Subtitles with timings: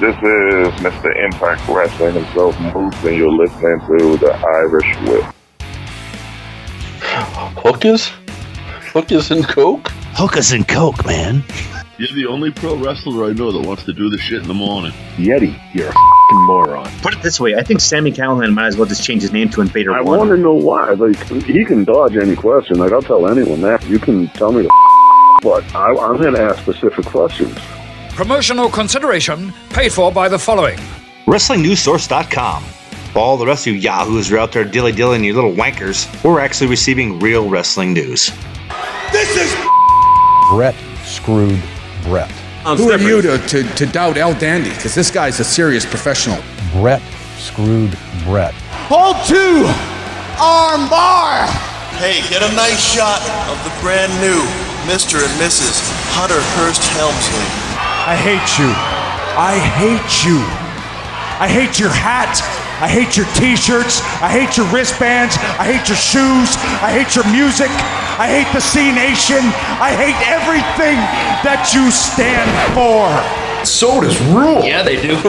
[0.00, 1.14] This is Mr.
[1.14, 5.22] Impact Wrestling himself, Moose, and you're listening to the Irish Whip.
[7.58, 8.10] Hookers?
[8.94, 9.90] Hookers and Coke?
[10.14, 11.44] Hookers and Coke, man.
[11.98, 14.54] You're the only pro wrestler I know that wants to do this shit in the
[14.54, 14.92] morning.
[15.16, 16.90] Yeti, you're a fing moron.
[17.02, 19.50] Put it this way, I think Sami Callihan might as well just change his name
[19.50, 20.92] to Invader I want to know why.
[20.92, 22.78] Like, he can dodge any question.
[22.78, 23.84] Like, I'll tell anyone that.
[23.86, 24.70] You can tell me to
[25.42, 27.58] but I, I'm going to ask specific questions.
[28.20, 30.78] Promotional consideration paid for by the following.
[31.24, 32.62] WrestlingNewsSource.com.
[33.14, 36.04] For all the rest of you yahoos are out there dilly dillying you little wankers,
[36.22, 38.30] we're actually receiving real wrestling news.
[39.10, 39.56] This is
[40.50, 41.58] Brett screwed
[42.02, 42.30] Brett.
[42.76, 44.68] Who are you to, to, to doubt El Dandy?
[44.68, 46.42] Because this guy's a serious professional.
[46.72, 47.00] Brett
[47.38, 48.52] screwed Brett.
[48.92, 49.64] Hold two,
[50.38, 51.46] arm bar.
[51.96, 54.42] Hey, get a nice shot of the brand new
[54.84, 55.24] Mr.
[55.24, 55.80] and Mrs.
[56.12, 57.69] Hunter Hearst Helmsley.
[58.10, 58.66] I hate you.
[59.38, 60.42] I hate you.
[61.38, 62.42] I hate your hat.
[62.82, 64.00] I hate your t-shirts.
[64.20, 65.36] I hate your wristbands.
[65.62, 66.58] I hate your shoes.
[66.82, 67.70] I hate your music.
[68.18, 69.38] I hate the Cenation.
[69.78, 70.98] I hate everything
[71.46, 73.06] that you stand for.
[73.64, 74.64] Sodas rule.
[74.64, 75.14] Yeah, they do.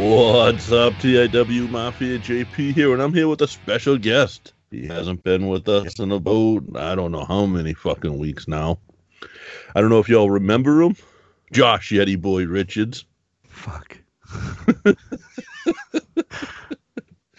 [0.00, 4.54] What's up, TIW Mafia JP here, and I'm here with a special guest.
[4.70, 8.48] He hasn't been with us in a boat, I don't know how many fucking weeks
[8.48, 8.78] now.
[9.74, 10.96] I don't know if y'all remember him.
[11.52, 13.04] Josh Yeti Boy Richards.
[13.48, 13.98] Fuck.
[14.84, 14.96] it,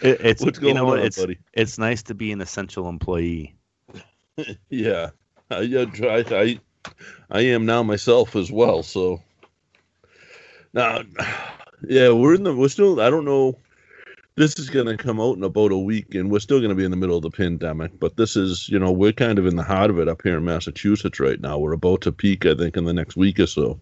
[0.00, 1.38] it's What's you going know what, on, it's buddy?
[1.52, 3.54] it's nice to be an essential employee.
[4.70, 5.10] Yeah,
[5.50, 6.60] I, I, I,
[7.28, 8.84] I am now myself as well.
[8.84, 9.20] So
[10.72, 11.02] now,
[11.88, 13.00] yeah, we're in the we're still.
[13.00, 13.58] I don't know.
[14.38, 16.76] This is going to come out in about a week, and we're still going to
[16.76, 17.98] be in the middle of the pandemic.
[17.98, 20.36] But this is, you know, we're kind of in the heart of it up here
[20.36, 21.58] in Massachusetts right now.
[21.58, 23.80] We're about to peak, I think, in the next week or so.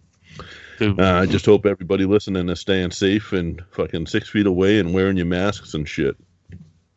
[0.81, 4.95] Uh, I just hope everybody listening is staying safe and fucking six feet away and
[4.95, 6.15] wearing your masks and shit.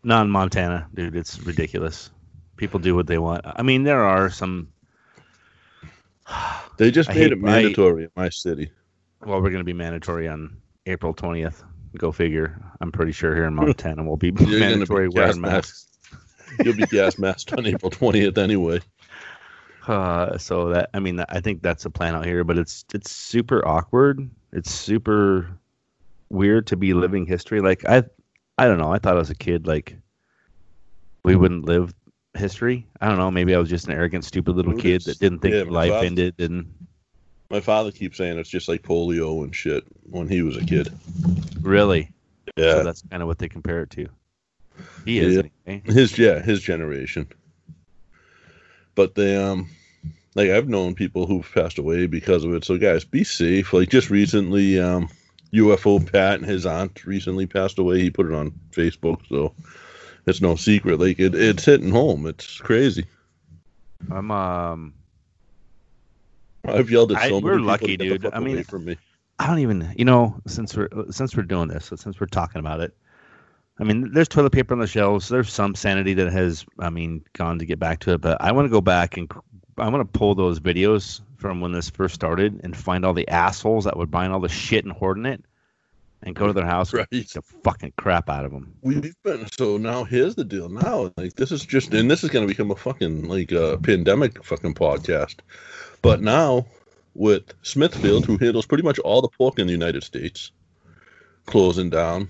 [0.05, 1.15] not in Montana, dude.
[1.15, 2.11] It's ridiculous.
[2.57, 3.43] People do what they want.
[3.45, 4.69] I mean, there are some.
[6.79, 8.71] They just I made it mandatory in my city.
[9.25, 11.63] Well, we're going to be mandatory on April twentieth.
[11.97, 12.62] Go figure.
[12.81, 15.89] I'm pretty sure here in Montana we'll be mandatory be wearing masks.
[16.03, 16.25] masked.
[16.65, 18.81] You'll be gas masked on April twentieth anyway.
[19.87, 23.11] Uh, so that I mean, I think that's a plan out here, but it's it's
[23.11, 24.28] super awkward.
[24.53, 25.49] It's super
[26.28, 27.61] weird to be living history.
[27.61, 28.05] Like I,
[28.59, 28.93] I don't know.
[28.93, 29.97] I thought as a kid, like
[31.25, 31.95] we wouldn't live
[32.34, 32.87] history.
[33.01, 33.31] I don't know.
[33.31, 36.34] Maybe I was just an arrogant, stupid little kid that didn't think yeah, life ended.
[36.39, 36.72] And
[37.50, 40.93] My father keeps saying it's just like polio and shit when he was a kid.
[41.61, 42.12] really,
[42.56, 44.09] Yeah, so that's kind of what they compare it to.
[45.05, 45.37] He is.
[45.37, 45.43] Yeah.
[45.66, 45.93] anyway.
[45.93, 47.28] his yeah his generation.
[48.94, 49.69] But they um
[50.34, 52.65] like I've known people who've passed away because of it.
[52.65, 53.72] So guys, be safe.
[53.72, 55.09] Like just recently, um
[55.53, 58.00] UFO Pat and his aunt recently passed away.
[58.00, 59.53] He put it on Facebook, so
[60.27, 61.00] it's no secret.
[61.00, 62.27] Like it, it's hitting home.
[62.27, 63.06] It's crazy.
[64.10, 64.94] I'm um.
[66.65, 68.34] I've yelled at I- so many we're people lucky, to get the dude.
[68.34, 68.97] I mean, from me.
[69.38, 72.81] I don't even, you know, since we're since we're doing this, since we're talking about
[72.81, 72.94] it,
[73.78, 75.28] I mean, there's toilet paper on the shelves.
[75.31, 78.21] There's some sanity that has, I mean, gone to get back to it.
[78.21, 79.31] But I want to go back and
[79.78, 83.27] I want to pull those videos from when this first started and find all the
[83.28, 85.42] assholes that would buying all the shit and hoarding it,
[86.22, 87.09] and go to their house and Right.
[87.10, 88.75] beat the fucking crap out of them.
[88.82, 90.04] We've been so now.
[90.04, 90.69] Here's the deal.
[90.69, 93.78] Now, like this is just, and this is going to become a fucking like uh,
[93.78, 95.37] pandemic fucking podcast.
[96.03, 96.66] But now,
[97.15, 100.53] with Smithfield, who handles pretty much all the pork in the United States,
[101.47, 102.28] closing down,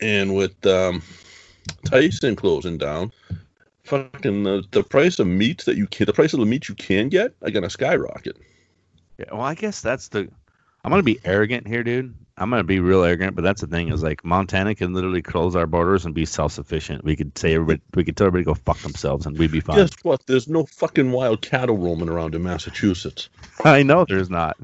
[0.00, 1.02] and with um,
[1.84, 3.12] Tyson closing down,
[3.84, 6.74] fucking the, the price of meats that you can, the price of the meat you
[6.74, 8.36] can get, are to skyrocket.
[9.18, 10.28] Yeah, well, I guess that's the.
[10.84, 12.14] I'm gonna be arrogant here, dude.
[12.36, 15.54] I'm gonna be real arrogant, but that's the thing is like Montana can literally close
[15.54, 17.04] our borders and be self-sufficient.
[17.04, 19.60] We could say everybody, we could tell everybody to go fuck themselves and we'd be
[19.60, 19.76] fine.
[19.76, 20.26] Guess what?
[20.26, 23.28] There's no fucking wild cattle roaming around in Massachusetts.
[23.64, 24.56] I know there's not.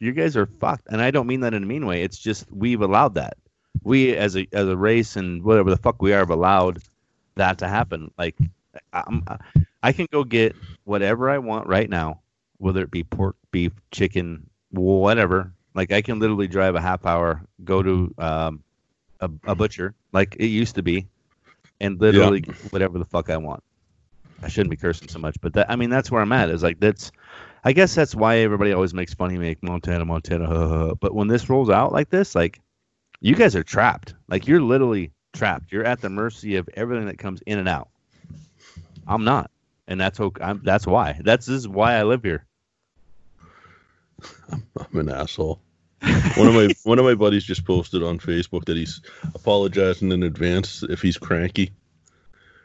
[0.00, 2.02] You guys are fucked, and I don't mean that in a mean way.
[2.02, 3.36] It's just we've allowed that.
[3.82, 6.82] We as a as a race and whatever the fuck we are have allowed
[7.34, 8.10] that to happen.
[8.16, 8.36] Like
[8.92, 9.24] I'm,
[9.82, 12.20] I can go get whatever I want right now,
[12.58, 15.52] whether it be pork, beef, chicken, whatever.
[15.74, 18.62] Like I can literally drive a half hour, go to um,
[19.20, 21.06] a, a butcher like it used to be,
[21.80, 23.62] and literally get whatever the fuck I want.
[24.42, 26.50] I shouldn't be cursing so much, but that I mean that's where I'm at.
[26.50, 27.10] Is like that's
[27.64, 30.94] I guess that's why everybody always makes fun of me, like Montana, Montana.
[30.94, 32.60] But when this rolls out like this, like
[33.20, 34.14] you guys are trapped.
[34.28, 35.72] Like you're literally trapped.
[35.72, 37.88] You're at the mercy of everything that comes in and out.
[39.06, 39.50] I'm not,
[39.86, 40.44] and that's okay.
[40.44, 41.18] I'm, that's why.
[41.22, 42.44] That's this is why I live here.
[44.50, 45.60] I'm an asshole.
[46.36, 49.00] one of my one of my buddies just posted on Facebook that he's
[49.34, 51.72] apologizing in advance if he's cranky,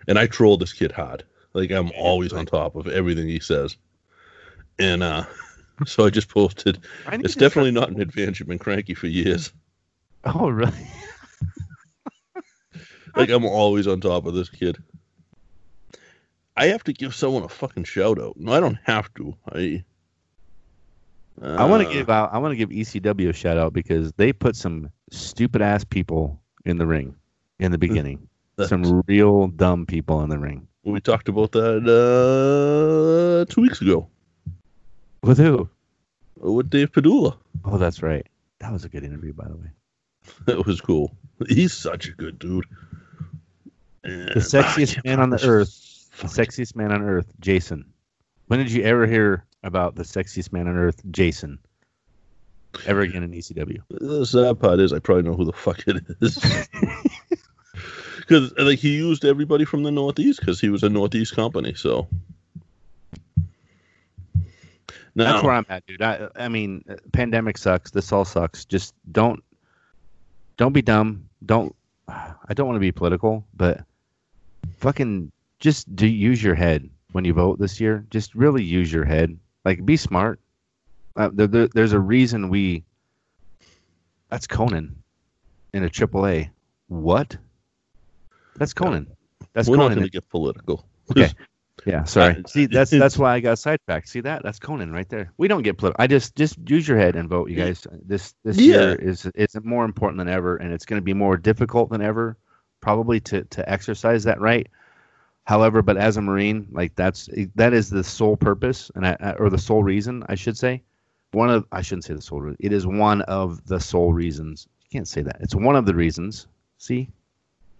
[0.07, 1.23] and I troll this kid hard.
[1.53, 3.77] Like I'm always on top of everything he says,
[4.79, 5.25] and uh,
[5.85, 6.79] so I just posted.
[7.07, 8.39] I It's definitely not an advance.
[8.39, 9.51] You've been cranky for years.
[10.23, 10.71] Oh, really?
[13.15, 14.77] Like I'm always on top of this kid.
[16.55, 18.37] I have to give someone a fucking shout out.
[18.37, 19.35] No, I don't have to.
[19.51, 19.83] I.
[21.41, 22.33] I want to uh, give out.
[22.33, 26.39] I want to give ECW a shout out because they put some stupid ass people
[26.65, 27.15] in the ring
[27.59, 28.27] in the beginning.
[28.67, 30.67] some real dumb people in the ring.
[30.83, 31.77] We talked about that
[33.47, 34.07] uh, two weeks ago
[35.21, 35.69] With who?
[36.37, 37.37] with Dave Padula.
[37.63, 38.27] Oh, that's right.
[38.59, 39.71] That was a good interview, by the way.
[40.45, 41.15] That was cool.
[41.47, 42.65] He's such a good dude.
[44.03, 46.09] The sexiest man on the earth.
[46.21, 47.85] The sexiest man on earth, Jason.
[48.47, 51.59] When did you ever hear about the sexiest man on earth, Jason?
[52.85, 53.81] Ever again in ECW?
[53.89, 56.37] The sad part is I probably know who the fuck it is.
[58.17, 61.73] Because like he used everybody from the Northeast because he was a Northeast company.
[61.73, 62.07] So
[65.15, 66.01] now, That's where I'm at, dude.
[66.01, 67.91] I, I mean, pandemic sucks.
[67.91, 68.65] This all sucks.
[68.65, 69.43] Just don't,
[70.57, 71.29] don't be dumb.
[71.45, 71.75] Don't.
[72.07, 73.83] I don't want to be political, but
[74.77, 78.05] fucking just do use your head when you vote this year.
[78.09, 79.37] Just really use your head.
[79.65, 80.39] Like, be smart.
[81.15, 82.83] Uh, there, there, there's a reason we.
[84.29, 84.95] That's Conan,
[85.73, 86.49] in a AAA.
[86.87, 87.37] What?
[88.55, 89.07] That's Conan.
[89.53, 89.97] That's we're not Conan.
[89.99, 90.85] going to get political.
[91.11, 91.29] Okay.
[91.87, 92.35] Yeah, sorry.
[92.37, 94.07] Uh, See, that's that's why I got sidetracked.
[94.07, 94.41] See that?
[94.43, 95.33] That's Conan right there.
[95.37, 96.01] We don't get political.
[96.01, 97.85] I just just use your head and vote, you guys.
[98.05, 98.73] This this Yeah.
[98.75, 102.01] year is is more important than ever, and it's going to be more difficult than
[102.01, 102.37] ever,
[102.79, 104.67] probably to to exercise that right.
[105.45, 109.49] However, but as a Marine, like that's that is the sole purpose, and I, or
[109.49, 110.81] the sole reason, I should say.
[111.31, 112.57] One of I shouldn't say the sole reason.
[112.59, 114.67] It is one of the sole reasons.
[114.81, 115.37] You can't say that.
[115.41, 116.47] It's one of the reasons.
[116.77, 117.09] See,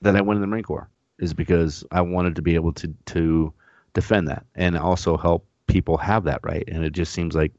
[0.01, 0.89] that I went in the Marine Corps
[1.19, 3.53] is because I wanted to be able to to
[3.93, 6.63] defend that and also help people have that right.
[6.67, 7.51] And it just seems like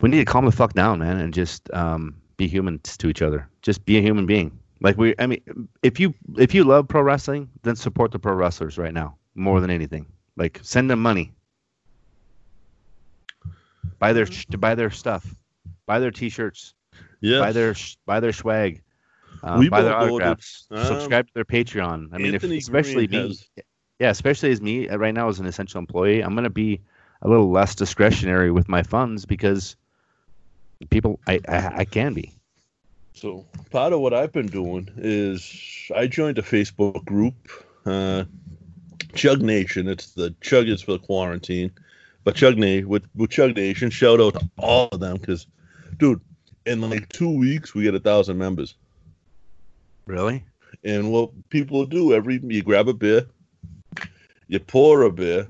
[0.00, 3.20] we need to calm the fuck down, man, and just um, be humans to each
[3.20, 3.48] other.
[3.62, 4.58] Just be a human being.
[4.80, 8.34] Like we, I mean, if you if you love pro wrestling, then support the pro
[8.34, 10.06] wrestlers right now more than anything.
[10.36, 11.32] Like send them money,
[13.98, 15.34] buy their to buy their stuff,
[15.86, 16.74] buy their t-shirts,
[17.20, 17.40] Yes.
[17.40, 18.82] buy their sh- buy their swag,
[19.42, 22.08] um, We buy their autographs, um, subscribe to their Patreon.
[22.12, 23.48] I mean, if, especially Green me, has-
[23.98, 26.80] yeah, especially as me uh, right now as an essential employee, I'm gonna be
[27.20, 29.76] a little less discretionary with my funds because
[30.88, 32.32] people, I I, I can be.
[33.20, 37.34] So part of what I've been doing is I joined a Facebook group,
[37.84, 38.24] uh,
[39.12, 39.88] Chug Nation.
[39.88, 41.70] It's the Chug is for quarantine,
[42.24, 43.90] but Chug Na- with, with Chug Nation.
[43.90, 45.46] Shout out to all of them because,
[45.98, 46.22] dude,
[46.64, 48.74] in like two weeks we get a thousand members.
[50.06, 50.42] Really?
[50.82, 53.26] And what people do every you grab a beer,
[54.48, 55.46] you pour a beer,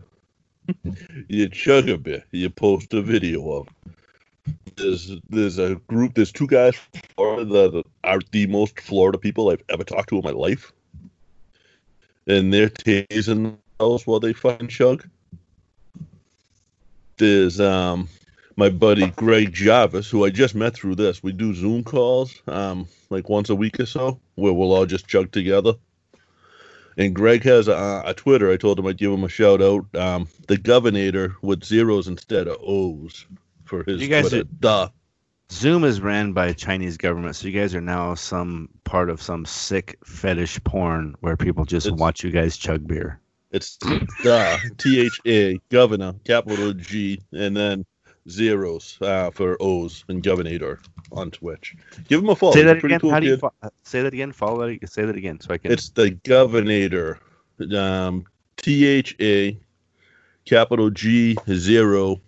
[1.29, 3.69] you chug a beer, you post a video of.
[4.77, 6.15] There's there's a group.
[6.15, 10.19] There's two guys from Florida that are the most Florida people I've ever talked to
[10.19, 10.73] in my life,
[12.27, 15.07] and they're tasing themselves while they fucking chug.
[17.19, 18.09] There's um
[18.57, 21.23] my buddy Greg Jarvis, who I just met through this.
[21.23, 25.07] We do Zoom calls um like once a week or so, where we'll all just
[25.07, 25.75] chug together.
[26.97, 28.51] And Greg has a, a Twitter.
[28.51, 29.87] I told him I'd give him a shout out.
[29.95, 33.27] Um, the Governor with zeros instead of O's
[33.71, 34.43] for his You guys Twitter.
[34.47, 34.89] are- Duh.
[35.53, 39.45] Zoom is ran by Chinese government, so you guys are now some part of some
[39.45, 43.19] sick fetish porn where people just watch you guys chug beer.
[43.51, 43.77] It's
[44.23, 44.59] duh.
[44.79, 47.85] T H A Governor, capital G, and then
[48.29, 50.79] zeros uh, for O's and Governator
[51.11, 51.75] on Twitch.
[52.07, 52.53] Give him a follow.
[52.53, 53.01] say that again.
[53.01, 54.31] cool How do you fo- say that again?
[54.31, 54.89] Follow that.
[54.89, 55.73] Say that again, so I can.
[55.73, 57.19] It's the Governator.
[57.77, 58.25] Um,
[58.57, 59.59] T H A,
[60.45, 62.21] capital G zero,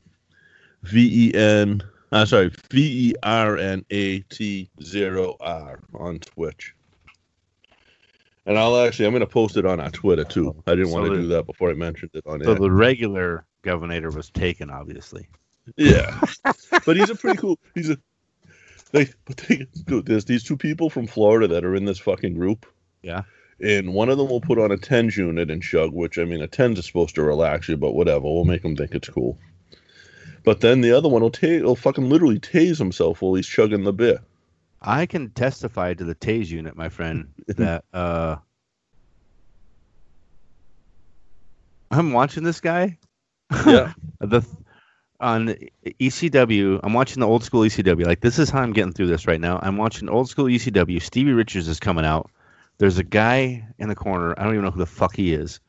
[0.84, 1.82] V E N.
[2.10, 6.74] Uh, sorry, V E R N A T zero R on Twitch.
[8.44, 10.54] And I'll actually, I'm going to post it on our Twitter too.
[10.66, 12.58] I didn't So want to the- do that before I mentioned it on so air.
[12.58, 15.28] the regular governor was taken, obviously.
[15.76, 16.20] Yeah,
[16.84, 17.56] but he's a pretty cool.
[17.74, 17.96] He's a
[18.90, 19.06] they.
[19.26, 22.66] But they, dude, there's these two people from Florida that are in this fucking group.
[23.02, 23.22] Yeah.
[23.60, 26.42] And one of them will put on a tens unit and chug, which I mean,
[26.42, 28.22] a tens is supposed to relax you, but whatever.
[28.24, 29.38] We'll make them think it's cool.
[30.44, 33.84] But then the other one will ta- will fucking literally tase himself while he's chugging
[33.84, 34.20] the beer.
[34.80, 38.36] I can testify to the tase unit, my friend, that uh
[41.90, 42.98] I'm watching this guy.
[43.66, 43.92] Yeah.
[44.20, 44.42] the
[45.20, 48.04] on ECW, I'm watching the old school ECW.
[48.04, 49.60] Like this is how I'm getting through this right now.
[49.62, 51.00] I'm watching old school ECW.
[51.00, 52.30] Stevie Richards is coming out.
[52.78, 54.34] There's a guy in the corner.
[54.36, 55.60] I don't even know who the fuck he is,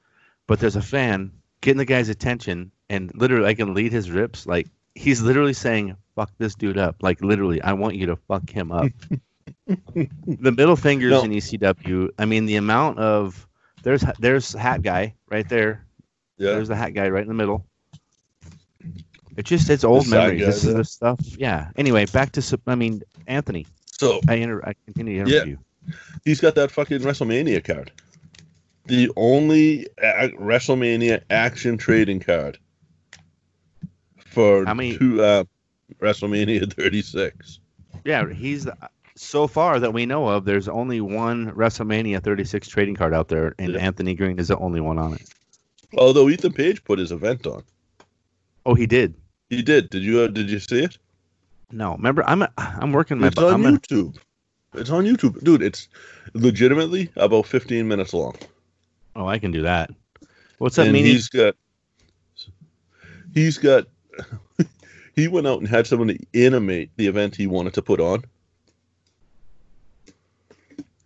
[0.48, 4.46] but there's a fan getting the guy's attention, and literally, I can lead his rips.
[4.46, 8.50] Like he's literally saying, "Fuck this dude up." Like literally, I want you to fuck
[8.50, 8.88] him up.
[9.68, 11.24] the middle fingers No.
[11.24, 12.10] in ECW.
[12.18, 13.48] I mean, the amount of
[13.84, 15.86] there's there's hat guy right there.
[16.38, 16.52] Yeah.
[16.52, 17.66] There's the hat guy right in the middle.
[19.36, 20.40] It just it's old The side memories.
[20.42, 21.20] guy This is the stuff.
[21.38, 21.70] Yeah.
[21.76, 23.66] Anyway, back to I mean Anthony.
[23.86, 25.36] So I inter- I continue to interview.
[25.36, 25.42] Yeah.
[25.42, 25.58] interview.
[26.26, 27.92] he's got that fucking WrestleMania card.
[28.86, 32.58] The only a- WrestleMania action trading card
[34.34, 35.44] for How many- two, uh,
[36.02, 37.60] WrestleMania 36.
[38.04, 38.76] Yeah, he's the,
[39.16, 40.46] so far that we know of.
[40.46, 43.80] There's only one WrestleMania 36 trading card out there, and Yeah.
[43.80, 45.30] Anthony Green is the only one on it.
[45.98, 47.64] Although Ethan Page put his event on,
[48.66, 49.14] Oh, he did.
[49.50, 49.90] he did.
[49.90, 50.22] Did you?
[50.22, 50.98] Uh, did you see it?
[51.72, 53.28] No, remember I'm I'm working my.
[53.28, 54.18] It's on I'm a- YouTube.
[54.74, 55.62] It's on YouTube, dude.
[55.62, 55.88] It's
[56.34, 58.36] legitimately about 15 minutes long.
[59.16, 59.92] oh, I can do that.
[60.58, 61.06] What's that and mean?
[61.06, 61.56] he's got
[63.34, 63.86] he's got
[65.16, 68.24] he went out and had someone to animate the event he wanted to put on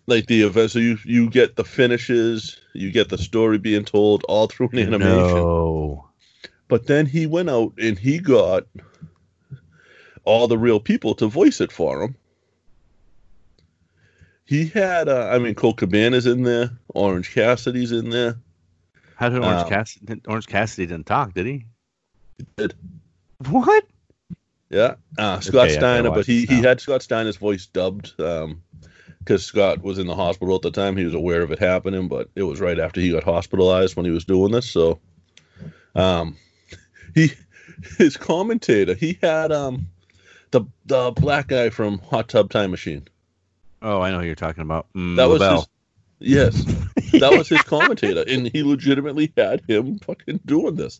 [0.05, 4.23] like the event so you you get the finishes you get the story being told
[4.29, 6.09] all through an animation No.
[6.67, 8.63] but then he went out and he got
[10.23, 12.15] all the real people to voice it for him
[14.45, 18.37] he had uh, i mean colt cabana's in there orange cassidy's in there
[19.15, 20.21] How did Orange Um, Cassidy?
[20.27, 21.65] Orange Cassidy didn't talk, did he?
[22.57, 22.73] Did.
[23.49, 23.85] What?
[24.69, 26.69] Yeah, uh, Scott Okay, Steiner, but he, he now.
[26.69, 30.97] had Scott Steiner's voice dubbed because Scott was in the hospital at the time.
[30.97, 34.05] He was aware of it happening, but it was right after he got hospitalized when
[34.05, 34.69] he was doing this.
[34.69, 34.99] So,
[35.95, 36.35] um,
[37.15, 37.31] he
[37.97, 39.87] his commentator he had um
[40.51, 43.07] the the black guy from Hot Tub Time Machine.
[43.81, 44.87] Oh, I know who you're talking about.
[44.95, 45.69] Mm, That was Lavelle.
[46.19, 46.65] his, yes,
[47.19, 50.99] that was his commentator, and he legitimately had him fucking doing this.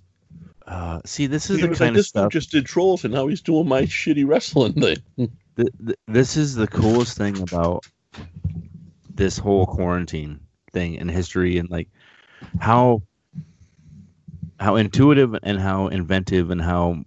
[0.67, 2.31] Uh, see, this is He the kind like, of this stuff.
[2.31, 4.97] just did trolls, and now he's doing my shitty wrestling thing.
[5.17, 7.85] th- th- this is the coolest thing about
[9.15, 10.39] this whole quarantine
[10.73, 11.87] thing in history and like
[12.59, 13.01] how
[14.59, 17.03] how intuitive and how inventive and how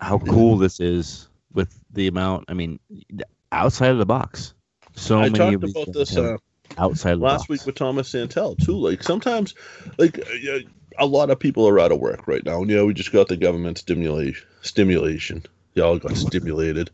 [0.00, 2.78] how cool this is with the amount i mean
[3.50, 4.54] outside of the box
[4.94, 6.36] so I many talked of these about this uh,
[6.78, 8.76] outside of the last week with Thomas Santel too.
[8.76, 9.54] Like sometimes,
[9.98, 10.58] like uh,
[10.98, 12.60] a lot of people are out of work right now.
[12.62, 14.46] And yeah, we just got the government stimulation.
[14.62, 15.44] Stimulation.
[15.74, 16.90] Y'all got stimulated.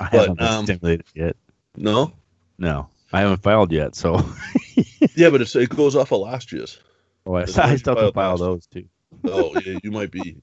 [0.00, 1.36] i but, haven't um, stimulated yet
[1.76, 2.12] No.
[2.58, 4.16] no i haven't filed yet so
[5.14, 6.78] Yeah, but it's, it goes off of last year's.
[7.26, 7.44] oh, I, I
[7.76, 8.84] still have to file those too
[9.24, 10.36] Oh yeah, you might be.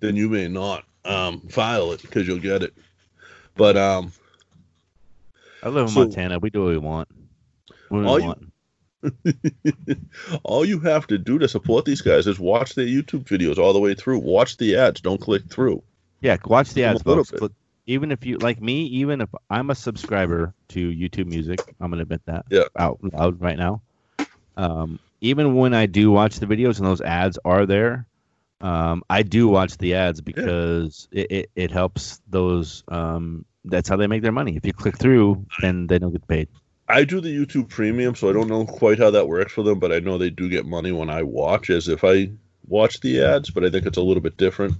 [0.00, 2.72] Then you may not um, file it because you'll get it.
[3.56, 4.12] But um,
[5.62, 7.08] i live in So- montana we do what we want
[7.88, 8.51] what All we you- want
[10.44, 13.72] all you have to do to support these guys is watch their YouTube videos all
[13.72, 14.18] the way through.
[14.18, 15.00] Watch the ads.
[15.00, 15.82] Don't click through.
[16.20, 17.40] Yeah, watch the A ads, little folks.
[17.40, 17.52] bit.
[17.86, 22.02] Even if you like me, even if I'm a subscriber to YouTube Music, I'm gonna
[22.02, 22.64] admit that Yeah.
[22.78, 23.82] out loud right now.
[24.56, 28.06] Um, even when I do watch the videos and those ads are there,
[28.60, 32.84] um, I do watch the ads because it, it, it helps those.
[32.86, 34.56] Um, that's how they make their money.
[34.56, 36.48] If you click through, then they don't get paid.
[36.92, 39.78] I do the YouTube Premium, so I don't know quite how that works for them,
[39.78, 42.30] but I know they do get money when I watch, as if I
[42.68, 43.50] watch the ads.
[43.50, 44.74] But I think it's a little bit different.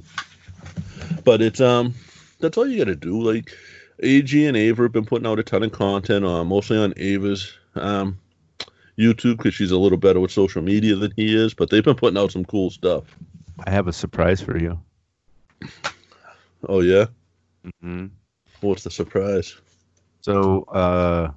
[1.25, 1.95] But it's um,
[2.39, 3.21] that's all you got to do.
[3.23, 3.51] Like
[4.01, 7.53] AG and Ava have been putting out a ton of content, uh, mostly on Ava's
[7.75, 8.19] um
[8.99, 11.55] YouTube because she's a little better with social media than he is.
[11.55, 13.05] But they've been putting out some cool stuff.
[13.67, 14.79] I have a surprise for you.
[16.69, 17.07] Oh yeah,
[17.65, 18.07] Mm-hmm.
[18.61, 19.57] what's the surprise?
[20.21, 21.31] So uh,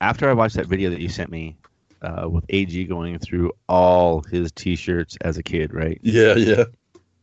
[0.00, 1.56] after I watched that video that you sent me
[2.02, 5.98] uh, with AG going through all his T-shirts as a kid, right?
[6.02, 6.64] Yeah, yeah.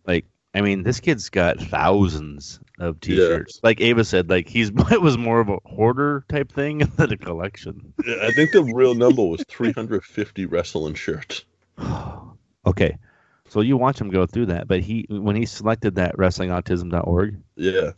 [0.06, 3.60] Like, I mean, this kid's got thousands of T-shirts.
[3.64, 7.18] Like Ava said, like he's it was more of a hoarder type thing than a
[7.18, 7.94] collection.
[8.06, 11.44] Yeah, I think the real number was 350 wrestling shirts.
[12.68, 12.98] Okay,
[13.48, 17.92] so you watch him go through that, but he when he selected that WrestlingAutism.org, Yeah.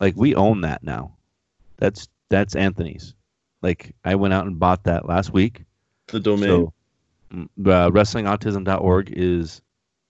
[0.00, 1.16] like we own that now.
[1.76, 3.12] That's that's Anthony's.
[3.62, 5.64] Like I went out and bought that last week.
[6.08, 6.48] The domain.
[6.48, 6.72] So,
[7.32, 9.62] mm, uh, WrestlingAutism.org is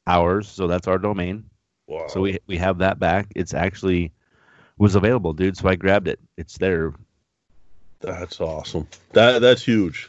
[0.06, 1.44] ours, so that's our domain.
[1.87, 2.06] wow.
[2.09, 3.28] So we we have that back.
[3.37, 4.12] It's actually
[4.78, 5.56] was available, dude.
[5.56, 6.18] So I grabbed it.
[6.37, 6.94] It's there.
[8.00, 8.88] That's awesome.
[9.12, 10.09] That that's huge.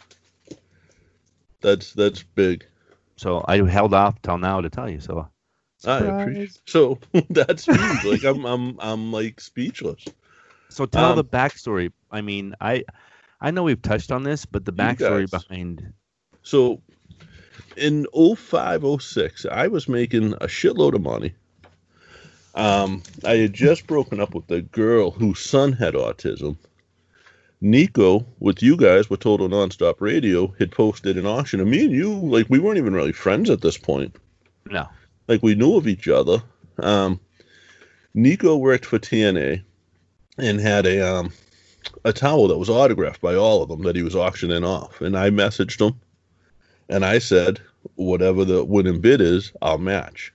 [1.62, 2.66] That's that's big.
[3.18, 5.00] So I held off till now to tell you.
[5.00, 5.30] So
[5.86, 6.60] I appreciate.
[6.66, 8.04] So that's huge.
[8.04, 10.06] like I'm, I'm, I'm like speechless.
[10.70, 11.92] So tell Um, the backstory.
[12.12, 12.84] I mean, I
[13.44, 15.94] I know we've touched on this, but the backstory behind
[16.44, 16.82] So
[17.76, 21.34] in 05, 06, I was making a shitload of money.
[22.56, 26.56] Um, I had just broken up with the girl whose son had autism.
[27.60, 31.60] Nico, with you guys, with Total Nonstop Radio, had posted an auction.
[31.60, 34.16] And me and you, like, we weren't even really friends at this point.
[34.70, 34.88] no.
[35.28, 36.44] Like, we knew of each other.
[36.80, 37.20] Um,
[38.14, 39.64] Nico worked for TNA
[40.38, 41.32] and had a um,
[42.06, 45.02] a towel that was autographed by all of them that he was auctioning off.
[45.02, 46.00] And I messaged him
[46.90, 47.60] and I said,
[47.96, 50.34] whatever the winning bid is, I'll match.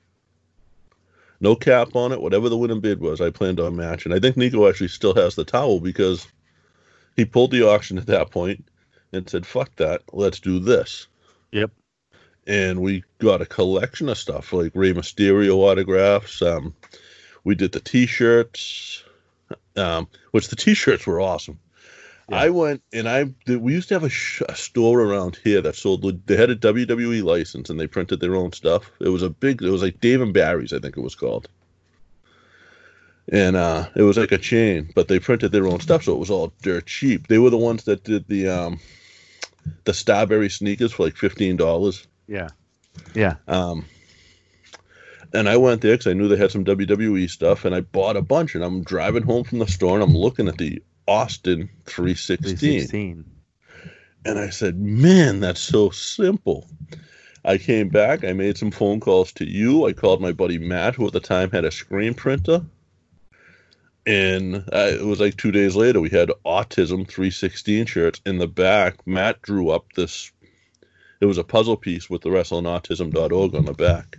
[1.40, 2.20] No cap on it.
[2.20, 4.12] Whatever the winning bid was, I planned on matching.
[4.12, 6.26] I think Nico actually still has the towel because
[7.16, 8.64] he pulled the auction at that point
[9.12, 10.02] and said, fuck that.
[10.12, 11.06] Let's do this.
[11.52, 11.70] Yep.
[12.46, 16.42] And we got a collection of stuff like Rey Mysterio autographs.
[16.42, 16.74] Um,
[17.44, 19.04] we did the t shirts,
[19.78, 21.58] um, which the t shirts were awesome.
[22.30, 25.76] I went and I we used to have a, sh- a store around here that
[25.76, 28.90] sold they had a WWE license and they printed their own stuff.
[29.00, 31.48] It was a big it was like Dave and Barry's I think it was called.
[33.32, 36.18] And uh it was like a chain, but they printed their own stuff so it
[36.18, 37.28] was all dirt cheap.
[37.28, 38.80] They were the ones that did the um
[39.84, 42.06] the Starbury sneakers for like $15.
[42.26, 42.48] Yeah.
[43.14, 43.36] Yeah.
[43.46, 43.86] Um,
[45.32, 48.16] and I went there because I knew they had some WWE stuff, and I bought
[48.16, 48.54] a bunch.
[48.54, 53.24] And I'm driving home from the store, and I'm looking at the Austin 316, 316.
[54.24, 56.66] and I said, "Man, that's so simple."
[57.44, 58.24] I came back.
[58.24, 59.86] I made some phone calls to you.
[59.86, 62.62] I called my buddy Matt, who at the time had a screen printer.
[64.04, 68.20] And uh, it was like two days later, we had Autism 316 shirts.
[68.26, 70.32] In the back, Matt drew up this
[71.20, 74.18] it was a puzzle piece with the wrestlingautism.org on the back.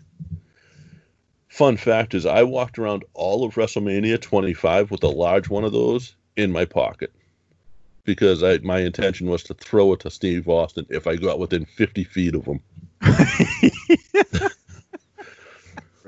[1.50, 5.74] Fun fact is, I walked around all of WrestleMania 25 with a large one of
[5.74, 7.12] those in my pocket
[8.03, 11.66] because I, my intention was to throw it to Steve Austin if I got within
[11.66, 12.62] 50 feet of him.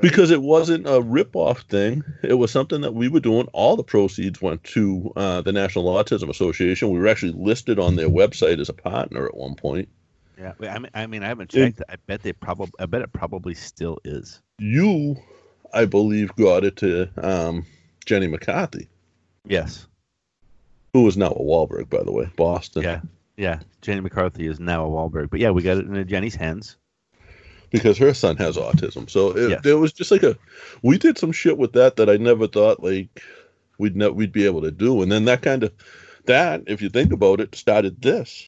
[0.01, 2.03] Because it wasn't a rip-off thing.
[2.23, 3.47] It was something that we were doing.
[3.53, 6.89] All the proceeds went to uh, the National Autism Association.
[6.89, 9.89] We were actually listed on their website as a partner at one point.
[10.39, 10.53] Yeah.
[10.59, 11.83] I mean, I mean, I haven't checked.
[11.87, 12.73] I bet they probably.
[12.79, 14.41] I bet it probably still is.
[14.61, 15.17] You,
[15.73, 17.65] I believe, got it to um,
[18.05, 18.87] Jenny McCarthy,
[19.45, 19.87] Yes.
[20.93, 22.83] who is now a Wahlberg, by the way, Boston.
[22.83, 23.01] Yeah.
[23.37, 23.59] Yeah.
[23.81, 26.77] Jenny McCarthy is now a Wahlberg, but yeah, we got it in Jenny's hands.
[27.71, 29.65] Because her son has autism, so it, Yes.
[29.65, 30.37] it was just like a.
[30.83, 33.21] We did some shit with that that I never thought like
[33.77, 35.71] we'd ne- we'd be able to do, and then that kind of
[36.25, 38.45] that, if you think about it, started this.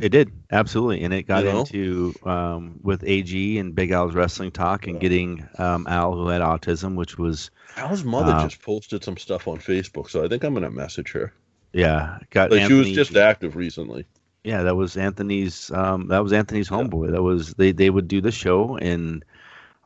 [0.00, 1.60] It did absolutely, and it got You know?
[1.60, 6.42] into um, with AG and Big Al's wrestling talk and getting um, Al who had
[6.42, 10.42] autism, which was Al's mother Uh, just posted some stuff on Facebook, so I think
[10.44, 11.32] I'm gonna message her.
[11.72, 14.04] yeah got Like she was just active recently.
[14.42, 17.12] yeah that was Anthony's um, that was Anthony's homeboy.
[17.12, 19.24] That was they they would do the show and.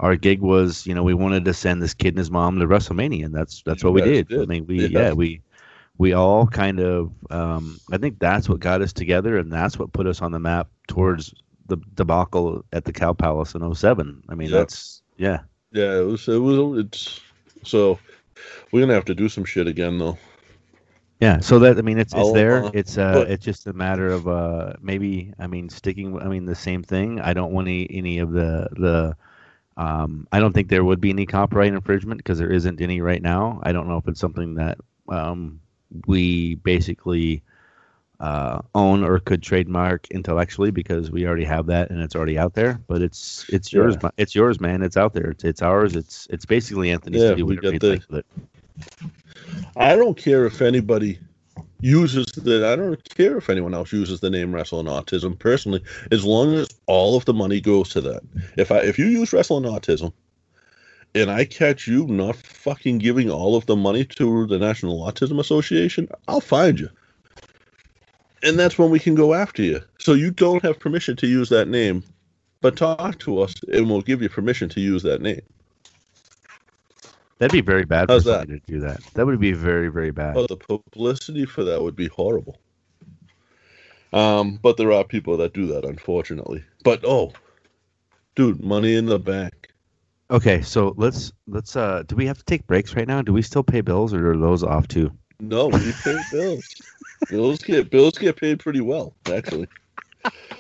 [0.01, 2.67] Our gig was, you know, we wanted to send this kid and his mom to
[2.69, 4.43] WrestleMania, and that's that's You what we guys did.
[4.43, 5.01] I mean, we Yeah.
[5.01, 5.41] yeah, we
[5.99, 9.93] we all kind of um, I think that's what got us together, and that's what
[9.93, 11.35] put us on the map towards
[11.67, 14.23] the debacle at the Cow Palace in 07.
[14.29, 14.59] I mean, Yep.
[14.59, 15.41] that's yeah,
[15.73, 16.27] Yeah, it was.
[16.29, 16.79] It was.
[16.85, 17.21] It's
[17.65, 17.99] so
[18.71, 20.17] we're gonna have to do some shit again though.
[21.21, 22.65] Yeah, so that I mean, it's it's there.
[22.65, 26.19] uh, it's uh, but- it's just a matter of uh, maybe I mean sticking.
[26.21, 27.21] I mean the same thing.
[27.21, 29.17] I don't want any any of the the.
[29.77, 33.23] Um, I don't think there would be any copyright infringement because there isn't any right
[33.23, 33.61] now.
[33.63, 35.61] I don't know if it's something that um,
[36.07, 37.43] we basically
[38.21, 42.55] uh, own or could trademark intellectually because we already have that and it's already out
[42.55, 42.81] there.
[42.87, 43.97] But it's it's yours.
[44.03, 44.11] Yeah.
[44.17, 44.83] It's yours, man.
[44.83, 45.31] It's out there.
[45.31, 45.95] It's it's ours.
[45.95, 48.25] It's it's basically Anthony's Yeah, we got the-.
[49.77, 51.19] I don't care if anybody
[51.81, 52.69] uses the.
[52.69, 56.69] I don't care if anyone else uses the name Wrestling Autism personally, as long as
[56.87, 58.23] all of the money goes to that.
[58.57, 60.13] If I if you use Wrestling Autism,
[61.15, 65.39] and I catch you not fucking giving all of the money to the National Autism
[65.39, 66.89] Association, I'll find you.
[68.43, 69.81] And that's when we can go after you.
[69.99, 72.05] So you don't have permission to use that name,
[72.61, 75.41] but talk to us and we'll give you permission to use that name.
[77.39, 78.41] That'd be very bad How's for that?
[78.41, 79.01] somebody to do that.
[79.15, 80.37] That would be very very bad.
[80.37, 82.59] Oh, the publicity for that would be horrible.
[84.13, 86.65] Um, but there are people that do that, unfortunately.
[86.83, 87.33] But oh,
[88.35, 89.68] dude, money in the bank.
[90.31, 93.23] Okay, so let's let's uh do we have to take breaks right now?
[93.23, 95.11] Do we still pay bills or are those off too?
[95.41, 96.75] No, we pay bills.
[97.31, 99.69] bills get bills get paid pretty well, actually.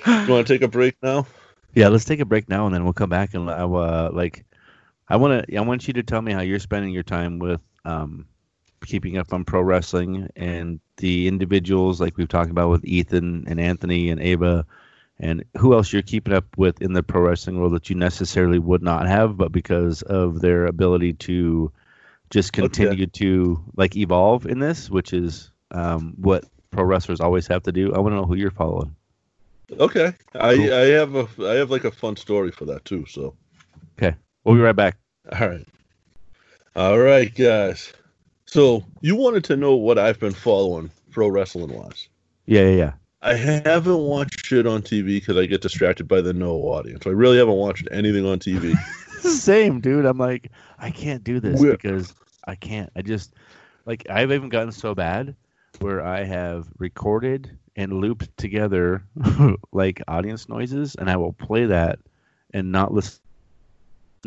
[0.07, 1.27] You want to take a break now?
[1.75, 4.45] Yeah, let's take a break now and then we'll come back and uh, uh like
[5.09, 5.57] I want to.
[5.57, 8.27] I want you to tell me how you're spending your time with um,
[8.85, 13.61] keeping up on pro wrestling and the individuals like we've talked about with Ethan and
[13.61, 14.67] Anthony and Ava,
[15.21, 18.59] and who else you're keeping up with in the pro wrestling world that you necessarily
[18.59, 21.73] would not have, but because of their ability to
[22.31, 27.63] just continue to like evolve in this, which is um, what pro wrestlers always have
[27.65, 27.95] to do.
[27.95, 28.95] I want to know who you're following.
[29.79, 30.73] Okay, I Cool.
[30.73, 33.05] I have a I have like a fun story for that too.
[33.07, 33.35] So
[33.99, 34.97] Okay, we'll be right back.
[35.33, 35.67] all right,
[36.77, 37.93] all right, guys.
[38.47, 42.09] So you wanted to know what I've been following pro wrestling wise.
[42.47, 42.93] Yeah, yeah, yeah.
[43.21, 47.07] I haven't watched shit on TV because I get distracted by the no audience.
[47.07, 48.75] I really haven't watched anything on TV.
[49.21, 50.07] Same, dude.
[50.07, 52.15] I'm like, I can't do this We're- because
[52.47, 52.91] I can't.
[52.95, 53.35] I just
[53.87, 55.35] like I've even gotten so bad
[55.81, 59.05] where I have recorded and looped together
[59.73, 61.99] like audience noises, and I will play that
[62.55, 63.19] and not listen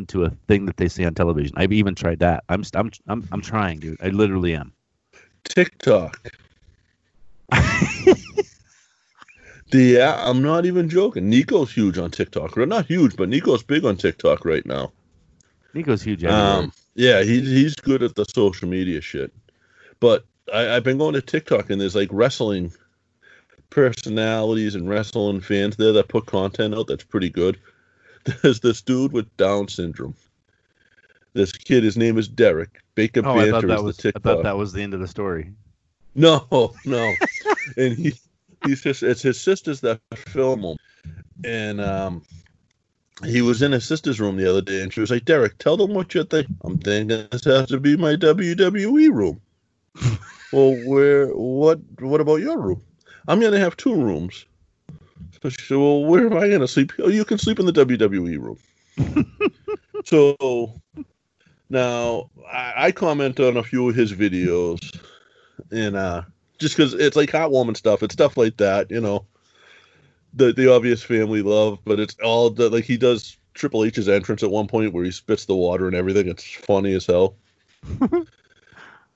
[0.08, 1.54] to a thing that they say on television.
[1.56, 2.44] I've even tried that.
[2.50, 4.02] I'm I'm I'm I'm trying, dude.
[4.02, 4.74] I literally am.
[5.46, 6.30] TikTok.
[9.74, 11.30] yeah, I'm not even joking.
[11.30, 12.58] Nico's huge on TikTok.
[12.58, 14.92] Or not huge, but Nico's big on TikTok right now.
[15.74, 16.24] Nico's huge.
[16.24, 16.64] everywhere.
[16.64, 19.34] Um, yeah, he's he's good at the social media shit.
[20.00, 22.74] But I, I've been going to TikTok and there's like wrestling
[23.70, 27.60] personalities and wrestling fans there that put content out that's pretty good.
[28.44, 30.14] There's this dude with Down syndrome.
[31.34, 32.82] This kid, his name is Derek.
[32.94, 35.00] Baker oh, I thought that is was the I thought that was the end of
[35.00, 35.54] the story.
[36.14, 36.46] No,
[36.86, 37.14] no.
[37.78, 38.14] and he
[38.64, 40.78] he's just it's his sisters that film him.
[41.44, 42.24] And um
[43.26, 45.78] he was in his sister's room the other day and she was like, Derek, tell
[45.78, 46.48] them what you think.
[46.64, 49.42] I'm thinking this has to be my WWE room.
[50.52, 52.82] well, where what what about your room?
[53.28, 54.46] I'm gonna have two rooms.
[55.42, 56.94] So she said, Well, where am I gonna sleep?
[57.00, 58.58] Oh, you can sleep in the WWE room.
[60.06, 60.82] so
[61.70, 65.00] now I, I comment on a few of his videos
[65.72, 66.24] and uh
[66.62, 69.26] just because it's like Hot Woman stuff it's stuff like that you know
[70.34, 74.44] the the obvious family love but it's all the like he does triple h's entrance
[74.44, 77.36] at one point where he spits the water and everything it's funny as hell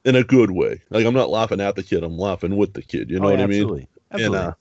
[0.05, 2.81] in a good way like i'm not laughing at the kid i'm laughing with the
[2.81, 3.88] kid you know Oh, what yeah, i mean absolutely.
[4.12, 4.38] Absolutely.
[4.39, 4.53] and uh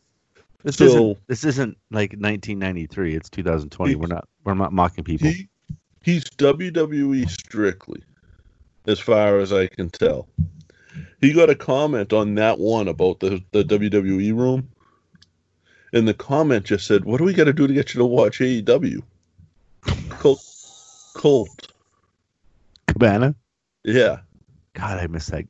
[0.63, 3.15] This so- isn't this isn't like 1993.
[3.17, 3.97] It's 2020.
[3.97, 5.29] We're not we're not mocking people.
[5.29, 5.49] he
[6.03, 8.03] he's wwe strictly
[8.87, 10.29] as far as i can tell
[11.21, 14.69] he got a comment on that one about the the wwe room
[15.93, 18.05] and the comment just said what do we got to do to get you to
[18.05, 19.03] watch aew
[20.11, 20.43] colt
[21.15, 21.69] colt
[22.89, 23.35] Cabana.
[23.85, 24.19] yeah
[24.75, 25.47] God, I miss that.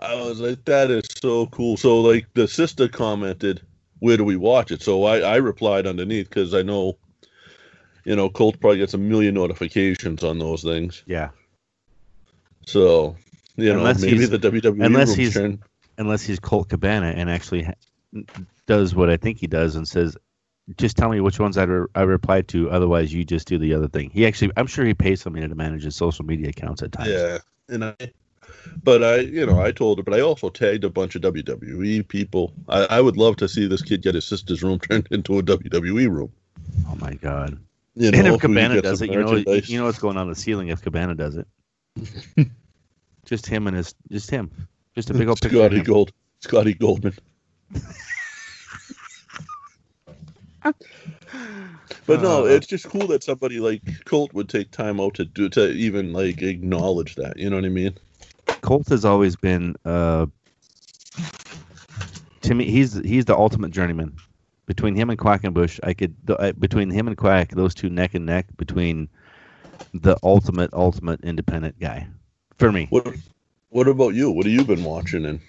[0.00, 1.76] I was like, that is so cool.
[1.76, 3.60] So, like, the sister commented,
[3.98, 4.82] where do we watch it?
[4.82, 6.96] So I, I replied underneath because I know,
[8.04, 11.02] you know, Colt probably gets a million notifications on those things.
[11.06, 11.30] Yeah.
[12.66, 13.16] So,
[13.60, 15.62] you Unless maybe he's- the WWE unless he's turn-
[15.98, 18.22] unless he's Colt Cabana and actually ha-
[18.66, 20.16] does what I think he does and says,
[20.76, 22.70] just tell me which ones I, re- I replied to.
[22.70, 24.10] Otherwise, you just do the other thing.
[24.10, 27.08] He actually, I'm sure he pays somebody to manage his social media accounts at times.
[27.10, 27.94] Yeah, and I,
[28.84, 32.06] but I, you know, I told her, but I also tagged a bunch of WWE
[32.06, 32.52] people.
[32.68, 35.42] I, I would love to see this kid get his sister's room turned into a
[35.42, 36.30] WWE room.
[36.88, 37.58] Oh my god.
[37.96, 39.84] You know, and if if we could Cabana does some it, you know, you know
[39.86, 41.46] what's going on the ceiling if Cabana does it.
[43.30, 44.50] just him and his, just him,
[44.94, 45.80] just a big old Scotty.
[45.80, 47.14] Gold, Scotty Goldman.
[52.06, 52.46] But no, Uh.
[52.46, 56.12] it's just cool that somebody like Colt would take time out to do to even
[56.12, 57.38] like acknowledge that.
[57.38, 57.94] You know what I mean?
[58.62, 60.26] Colt has always been uh
[62.42, 64.16] to me he's he's the ultimate journeyman.
[64.66, 68.26] Between him and Quackenbush, I could uh, between him and Quack, those two neck and
[68.26, 69.08] neck between
[69.94, 72.08] the ultimate ultimate independent guy
[72.60, 72.88] for me.
[72.90, 73.06] What
[73.70, 74.30] What about you?
[74.30, 75.40] What have you been watching in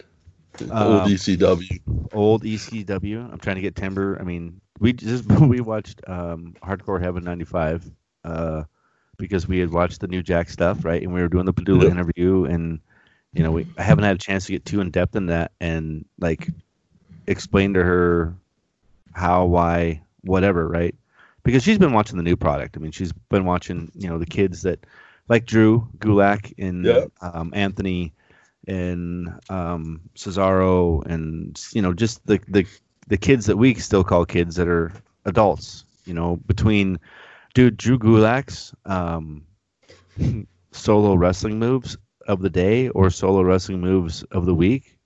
[0.79, 1.81] old Um, ECW?
[2.13, 3.31] Old ECW.
[3.31, 4.17] I'm trying to get Timber.
[4.19, 7.89] I mean, we just we watched um, Hardcore Heaven '95
[8.25, 8.63] uh,
[9.17, 11.01] because we had watched the New Jack stuff, right?
[11.01, 11.91] And we were doing the Padula Yep.
[11.91, 12.79] interview, and
[13.33, 15.51] you know, we I haven't had a chance to get too in depth in that
[15.61, 16.49] and like
[17.27, 18.35] explain to her
[19.13, 20.95] how, why, whatever, right?
[21.43, 22.77] Because she's been watching the new product.
[22.77, 24.85] I mean, she's been watching, you know, the kids that
[25.31, 27.05] like Drew Gulak and Yeah.
[27.21, 28.11] um, Anthony
[28.67, 32.65] and um, Cesaro and you know just the, the
[33.07, 34.91] the kids that we still call kids that are
[35.25, 35.85] adults.
[36.05, 36.99] You know, between
[37.53, 39.45] dude Drew Gulak's um,
[40.73, 44.97] solo wrestling moves of the day or solo wrestling moves of the week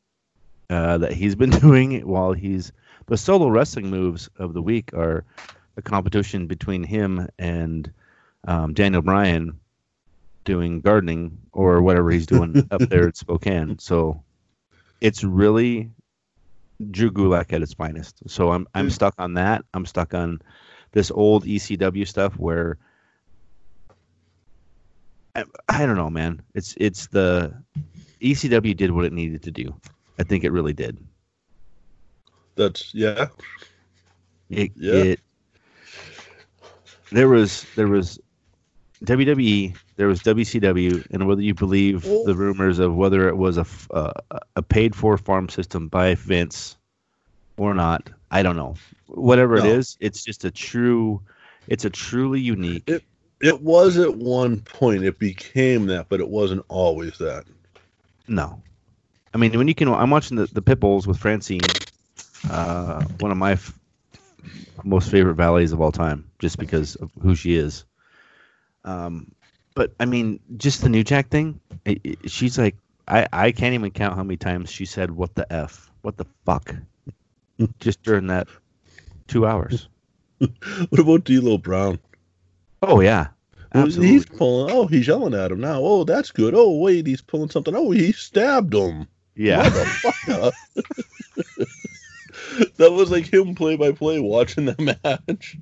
[0.71, 2.71] uh, that he's been doing while he's
[3.05, 5.23] the solo wrestling moves of the week are
[5.77, 7.91] a competition between him and
[8.47, 9.59] um, Daniel Bryan
[10.45, 13.77] doing gardening or whatever he's doing up there at Spokane.
[13.79, 14.23] So
[15.01, 15.91] it's really
[16.91, 18.21] Drew Gulak at its finest.
[18.27, 18.91] So I'm I'm mm.
[18.91, 19.65] stuck on that.
[19.73, 20.39] I'm stuck on
[20.93, 22.77] this old ECW stuff where
[25.36, 26.41] I, I don't know, man.
[26.53, 27.53] It's it's the
[28.21, 29.75] ECW did what it needed to do.
[30.17, 30.97] I think it really did.
[32.55, 33.27] That's yeah.
[34.49, 34.93] It, Yeah.
[34.93, 35.19] it
[37.12, 38.19] there was there was
[39.03, 43.65] WWE, there was WCW, and whether you believe the rumors of whether it was a
[43.91, 44.12] uh,
[44.55, 46.77] a paid for farm system by Vince
[47.58, 48.75] or not, I don't know.
[49.08, 49.71] Whatever it No.
[49.71, 51.21] is, it's just a true,
[51.67, 52.84] it's a truly unique.
[52.88, 53.03] It
[53.41, 55.03] it was at one point.
[55.03, 57.45] It became that, but it wasn't always that.
[58.27, 58.62] No,
[59.34, 61.62] I mean when you can, I'm watching the the Pitbulls with Francine,
[62.49, 63.77] uh, one of my f-
[64.84, 67.86] most favorite valets of all time, just because of who she is.
[68.84, 69.31] Um,
[69.75, 71.59] but I mean, just the New Jack thing.
[71.85, 72.75] i i she's like,
[73.07, 76.25] I I can't even count how many times she said "what the f," "what the
[76.45, 76.73] fuck,"
[77.79, 78.47] just during that
[79.27, 79.88] two hours.
[80.89, 81.97] What about D'Lo Brown?
[82.81, 83.27] Oh yeah,
[83.73, 84.07] absolutely.
[84.07, 84.73] He's pulling.
[84.73, 85.79] Oh, he's yelling at him now.
[85.81, 86.53] Oh, that's good.
[86.53, 87.73] Oh, wait, he's pulling something.
[87.73, 89.07] Oh, he stabbed him.
[89.35, 89.63] Yeah.
[92.77, 95.57] That was like him play by play watching the match.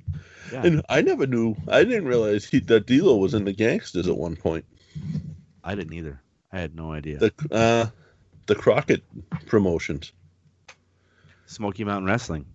[0.52, 0.62] Yeah.
[0.66, 1.56] And I never knew.
[1.68, 4.64] I didn't realize he, that D'Lo was in the Gangsters at one point.
[5.62, 6.20] I didn't either.
[6.52, 7.18] I had no idea.
[7.18, 7.86] The uh,
[8.46, 9.02] the Crockett
[9.46, 10.12] promotions.
[11.46, 12.46] Smoky Mountain Wrestling.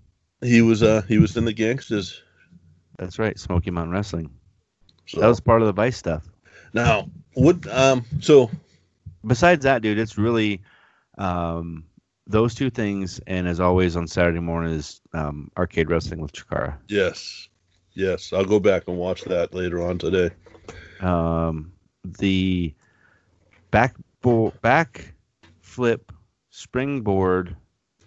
[0.41, 2.21] He was uh he was in the Gangsters.
[2.97, 4.29] That's right, Smoky Mountain Wrestling.
[5.07, 6.23] So That was part of the Vice stuff.
[6.73, 8.49] now what um so
[9.25, 10.61] besides that, dude, it's really
[11.17, 11.83] um,
[12.27, 13.19] those two things.
[13.27, 16.77] And as always on Saturday morning is um, arcade wrestling with Chikara.
[16.87, 17.47] yes
[17.99, 20.33] yes I'll go back and watch that later on today.
[21.01, 21.71] Um,
[22.03, 22.73] the
[23.71, 25.13] back bo- back
[25.61, 26.11] flip
[26.49, 27.55] springboard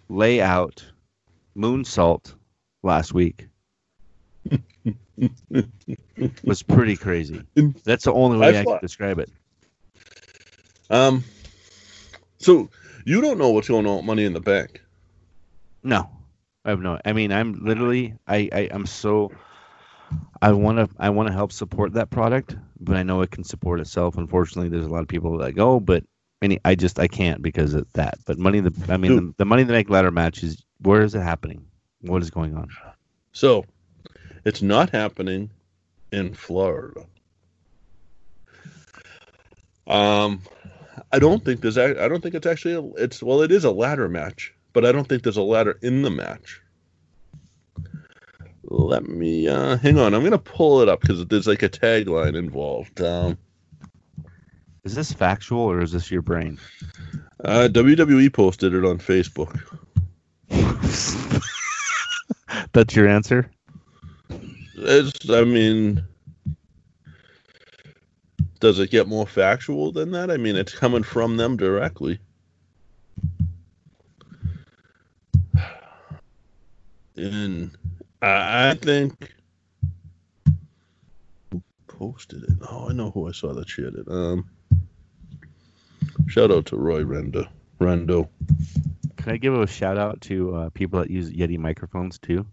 [0.09, 0.83] layout
[1.55, 2.33] moonsault
[2.81, 3.47] last week
[6.43, 7.41] was pretty crazy.
[7.85, 9.29] That's the only way I I, can describe it.
[10.89, 11.23] Um,
[12.39, 12.69] so
[13.05, 14.81] you don't know what's going on with Money in the Bank.
[15.83, 16.09] No,
[16.65, 16.99] I have no.
[17.05, 18.15] I mean, I'm literally.
[18.27, 18.49] I.
[18.51, 19.31] I I'm so.
[20.41, 20.89] I want to.
[20.99, 24.17] I want to help support that product, but I know it can support itself.
[24.17, 26.03] Unfortunately, there's a lot of people that go, but
[26.41, 28.15] I I just I can't because of that.
[28.25, 28.59] But money.
[28.59, 31.65] The I mean, the, the money the bank ladder match is where is it happening?
[32.01, 32.69] What is going on?
[33.31, 33.65] So
[34.43, 35.49] it's not happening
[36.11, 37.05] in Florida.
[39.87, 40.41] Um,
[41.11, 41.77] I don't think there's.
[41.77, 42.75] I don't think it's actually.
[42.75, 45.77] A, it's well, it is a ladder match, but I don't think there's a ladder
[45.81, 46.61] in the match.
[48.63, 50.13] Let me uh, hang on.
[50.13, 53.01] I'm gonna pull it up because there's like a tagline involved.
[53.01, 53.37] Um,
[54.83, 56.59] Is this factual or is this your brain?
[57.43, 59.59] uh, WWE posted it on Facebook.
[62.73, 63.49] That's your answer.
[64.75, 66.03] It's, I mean,
[68.59, 70.31] does it get more factual than that?
[70.31, 72.19] I mean, it's coming from them directly.
[77.15, 77.69] And
[78.23, 79.33] I, I think
[81.51, 82.57] who posted it.
[82.69, 84.07] Oh, I know who I saw that shared it.
[84.07, 84.49] Um,
[86.27, 87.49] shout out to Roy Rendo.
[87.81, 88.29] Rendo.
[89.17, 92.45] Can I give a shout out to uh, people that use Yeti microphones too?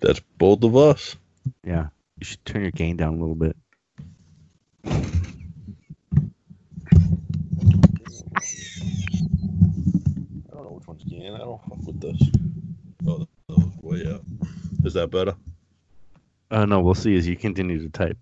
[0.00, 1.16] That's both of us.
[1.64, 3.56] Yeah, you should turn your gain down a little bit.
[4.84, 4.90] I
[10.52, 11.34] don't know which one's gain.
[11.34, 12.20] I don't fuck with this.
[13.06, 13.28] Oh,
[13.86, 14.22] way up.
[14.84, 15.34] Is that better?
[16.50, 18.18] Oh no, we'll see as you continue to type.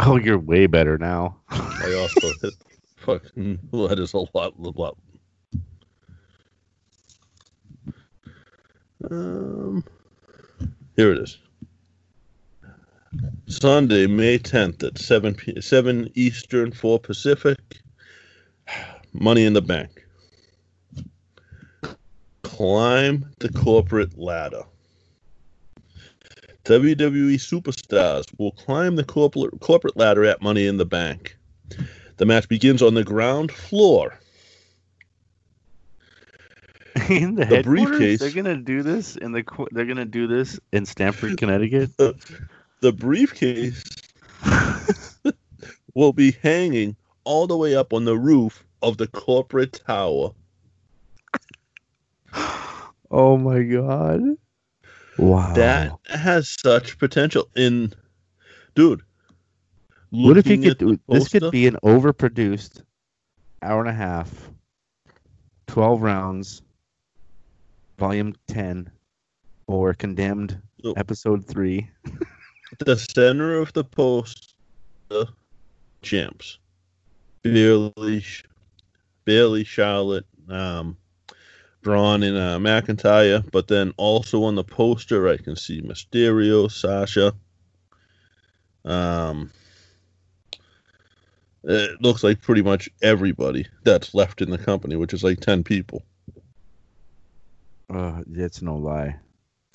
[0.00, 1.38] Oh, you're way better now.
[1.48, 2.54] I also hit
[2.96, 4.96] fucking that is a lot, a lot.
[9.10, 9.84] Um,
[10.96, 11.38] here it is.
[13.46, 17.58] Sunday, May tenth at seven p- seven Eastern, four Pacific.
[19.12, 20.05] Money in the bank.
[22.56, 24.62] Climb the corporate ladder.
[26.64, 31.36] WWE superstars will climb the corporate corporate ladder at Money in the Bank.
[32.16, 34.18] The match begins on the ground floor.
[37.10, 39.44] in the, The briefcase- they're gonna do this in the.
[39.72, 41.90] They're gonna do this in Stamford, Connecticut.
[42.80, 43.82] The briefcase
[45.94, 50.32] will be hanging all the way up on the roof of the corporate tower.
[53.10, 54.20] Oh my god!
[55.18, 55.54] Wow.
[55.54, 57.48] That has such potential.
[57.56, 57.92] In,
[58.74, 59.02] dude,
[60.10, 60.78] What if you looking could?
[60.78, 62.82] do This could be an overproduced
[63.62, 64.50] hour and a half,
[65.66, 66.62] twelve rounds,
[67.98, 68.90] volume ten,
[69.66, 71.88] or condemned So- episode three.
[72.80, 74.54] the center of the post
[75.08, 75.28] the
[76.02, 76.58] champs
[77.42, 78.24] Bayley
[79.24, 80.96] Bayley Charlotte um
[81.86, 87.32] drawn in uh, McIntyre but then also on the poster I can see Mysterio Sasha
[88.84, 89.52] um
[91.62, 95.62] it looks like pretty much everybody that's left in the company which is like 10
[95.62, 96.02] people
[97.88, 99.14] Uh, it's no lie.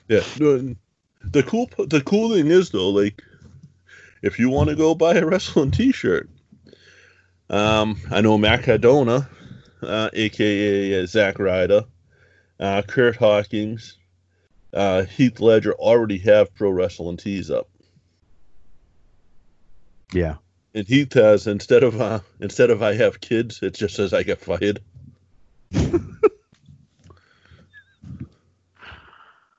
[0.10, 0.20] Yeah.
[0.38, 3.24] The cool the cool thing is though, like
[4.22, 6.30] if you want to go buy a wrestling T-shirt,
[7.50, 9.30] um, I know Matt Cardona,
[9.82, 11.86] uh, aka uh, Zack Ryder,
[12.62, 13.98] uh, Kurt Hawkins,
[14.74, 17.68] uh, Heath Slater already have pro wrestling tees up,
[20.14, 20.36] Yeah.
[20.74, 24.24] and Heath has instead of uh, instead of I have kids, it just says I
[24.24, 24.80] get fired.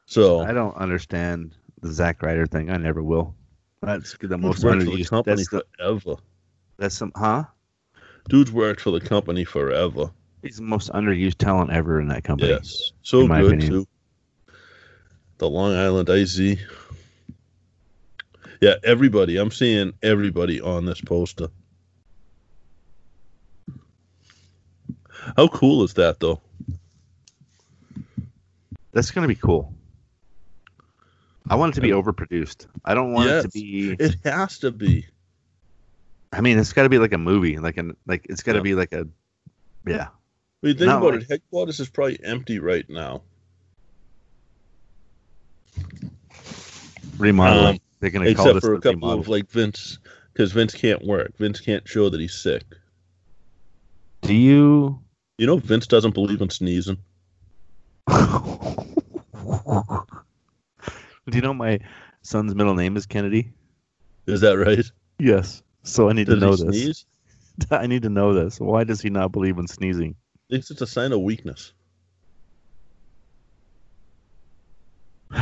[0.07, 2.71] so I don't understand the Zack Ryder thing.
[2.71, 3.35] I never will.
[3.83, 5.11] That's the most worked for the underused.
[5.11, 6.17] company That's, the, forever.
[6.77, 7.45] that's some, huh?
[8.29, 10.11] Dude's worked for the company forever.
[10.43, 12.51] He's the most underused talent ever in that company.
[12.51, 13.87] Yes, so good too.
[15.39, 16.59] The Long Island Iced Z.
[18.61, 19.39] Yeah, everybody.
[19.39, 21.49] I'm seeing everybody on this poster.
[25.37, 26.41] How cool is that, though?
[28.93, 29.75] That's gonna be cool.
[31.49, 32.67] I want it to be overproduced.
[32.85, 33.97] I don't want it to be.
[33.99, 35.07] It has to be.
[36.33, 37.59] I mean, it's got to be like a movie.
[37.59, 38.63] Like an like it's got to Yeah.
[38.63, 39.07] be like a.
[39.87, 40.09] Yeah.
[40.63, 41.29] I mean, think Not about like- it.
[41.29, 43.23] Headquarters is probably empty right now.
[47.19, 47.75] Remodeling.
[47.75, 49.21] Um, They're gonna call Except this for a couple remodel.
[49.21, 49.99] of like Vince,
[50.33, 51.37] because Vince can't work.
[51.39, 52.63] Vince can't show that he's sick.
[54.23, 54.99] Do you?
[55.39, 56.99] You know, Vince doesn't believe in sneezing.
[58.09, 58.17] Do
[61.37, 61.79] you know my
[62.23, 63.53] son's middle name is Kennedy?
[64.27, 64.85] Is that right?
[65.19, 65.63] Yes.
[65.85, 66.83] So I need Does to know this.
[66.83, 67.07] sneeze?
[67.71, 68.59] I need to know this.
[68.61, 70.15] Why does he not believe in sneezing?
[70.53, 71.73] Thinks it's a sign of weakness.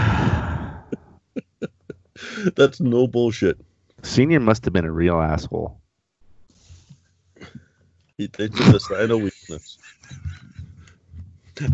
[2.55, 3.59] That's no bullshit.
[4.05, 5.81] Senior must have been a real asshole.
[8.19, 9.79] He thinks it's a sign of weakness.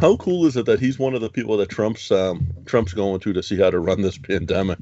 [0.00, 3.20] How cool is it that he's one of the people that Trump's um, Trump's going
[3.20, 4.78] to to see how to run this pandemic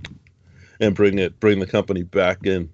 [0.78, 2.70] and bring it bring the company back in,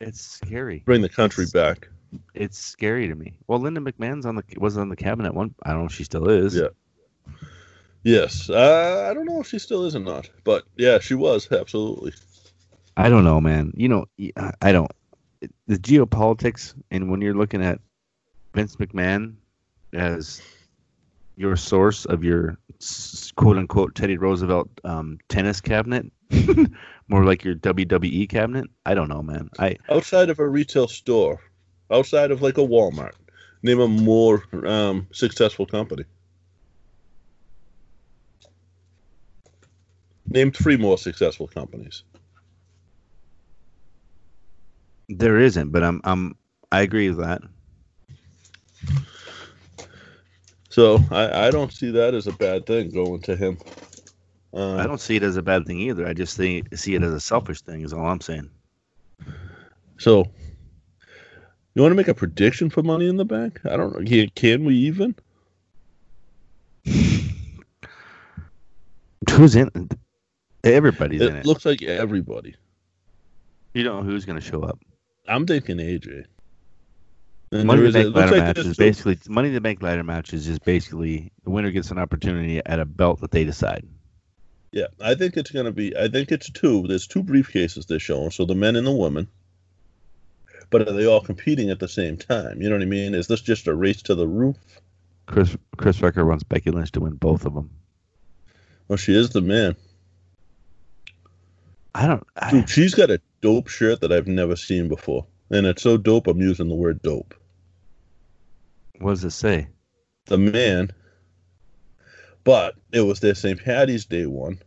[0.00, 0.82] It's scary.
[0.84, 1.88] bring the country It's- back.
[2.34, 3.34] It's scary to me.
[3.46, 5.54] Well, Linda McMahon's on the was on the cabinet one.
[5.62, 6.54] I don't know if she still is.
[6.54, 6.68] Yeah.
[8.02, 11.50] Yes, uh, I don't know if she still is or not, but yeah, she was
[11.52, 12.12] absolutely.
[12.96, 13.72] I don't know, man.
[13.76, 14.06] You know,
[14.62, 14.90] I- don't.
[15.66, 17.80] The geopolitics, and when you're looking at
[18.54, 19.34] Vince McMahon
[19.94, 20.42] as
[21.36, 22.58] your source of your
[23.36, 26.06] quote unquote Teddy Roosevelt um, tennis cabinet,
[27.08, 28.68] more like your WWE cabinet.
[28.84, 29.48] I don't know, man.
[29.58, 31.40] I outside of a retail store,
[31.90, 33.14] outside of like a Walmart,
[33.62, 36.04] name a more um, successful company.
[40.28, 42.04] Name three more successful companies.
[45.10, 46.36] there isn't, but I'm I'm
[46.70, 47.42] I agree with that.
[50.68, 53.58] So I, I don't see that as a bad thing going to him.
[54.54, 56.06] Um, I don't see it as a bad thing either.
[56.06, 57.82] I just think see it as a selfish thing.
[57.82, 58.50] Is all I'm saying.
[59.98, 60.24] So
[61.74, 63.60] you want to make a prediction for Money in the Bank?
[63.64, 64.04] I don't know.
[64.04, 65.14] Can, can we even?
[69.30, 69.88] Who's in?
[70.64, 71.46] Everybody's in It it.
[71.46, 72.54] looks like everybody.
[73.74, 74.78] You don't know who's going to show up.
[75.28, 76.24] I'm thinking AJ.
[77.52, 80.02] And Money in the Bank ladder like match is basically Money in the Bank ladder
[80.04, 83.86] match is just basically the winner gets an opportunity at a belt that they decide.
[84.72, 85.96] Yeah, I think it's gonna be.
[85.96, 86.86] I think it's two.
[86.86, 89.26] There's two briefcases they're showing, so the men and the women.
[90.70, 92.62] But are they all competing at the same time?
[92.62, 93.14] You know what I mean?
[93.14, 94.56] Is this just a race to the roof?
[95.26, 97.70] Chris Chris Rucker wants Becky Lynch to win both of them.
[98.88, 99.76] Well, she is the man.
[101.94, 102.26] I don't.
[102.36, 105.96] I, Dude, she's got a dope shirt that I've never seen before, and it's so
[105.96, 106.26] dope.
[106.26, 107.34] I'm using the word dope.
[108.98, 109.68] what does it say?
[110.26, 110.90] The man.
[112.42, 113.62] But it was their St.
[113.62, 114.58] Patty's Day one.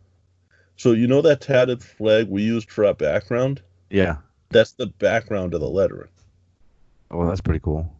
[0.76, 3.62] So you know that tatted flag we used for our background?
[3.90, 4.16] Yeah.
[4.54, 6.10] That's the background of the lettering.
[7.10, 7.92] Oh, that's pretty cool.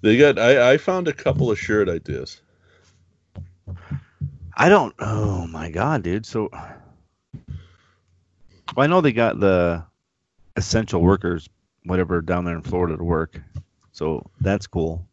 [0.00, 0.38] They got.
[0.38, 2.40] I, I found a couple of shirt ideas.
[4.56, 4.94] I don't.
[4.98, 6.24] Oh my god, dude.
[6.24, 6.78] So, well,
[8.78, 9.84] I know they got the
[10.56, 11.46] essential workers,
[11.84, 13.38] whatever, down there in Florida to work.
[13.92, 15.06] So that's cool.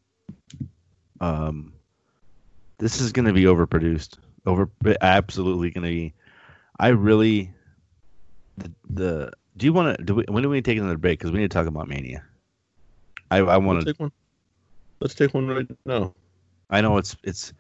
[1.20, 1.74] Um,
[2.78, 4.18] this is going to be overproduced.
[4.46, 4.70] Over,
[5.02, 6.14] absolutely going to be.
[6.80, 7.52] I really,
[8.58, 10.04] the, the do you want to?
[10.04, 11.20] Do we, when do we take another break?
[11.20, 12.24] Because we need to talk about Mania.
[13.32, 13.86] I, I want to.
[13.86, 14.12] take one.
[15.00, 16.14] Let's take one right now.
[16.70, 17.54] I know it's it's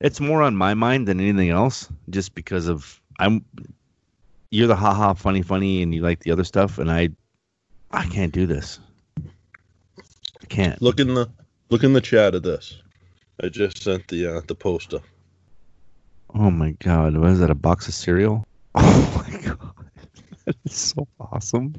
[0.00, 3.44] it's more on my mind than anything else, just because of I'm.
[4.50, 7.10] You're the haha funny funny, and you like the other stuff, and I,
[7.90, 8.78] I can't do this.
[9.18, 10.80] I can't.
[10.80, 11.28] Look in the
[11.70, 12.80] look in the chat of this.
[13.42, 15.00] I just sent the uh, the poster.
[16.34, 17.50] Oh my god, what is that?
[17.50, 18.44] A box of cereal?
[18.78, 19.75] Oh my god,
[20.46, 21.74] that is so awesome.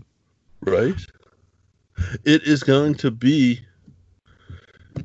[0.62, 1.00] Right?
[2.26, 3.62] It is going to be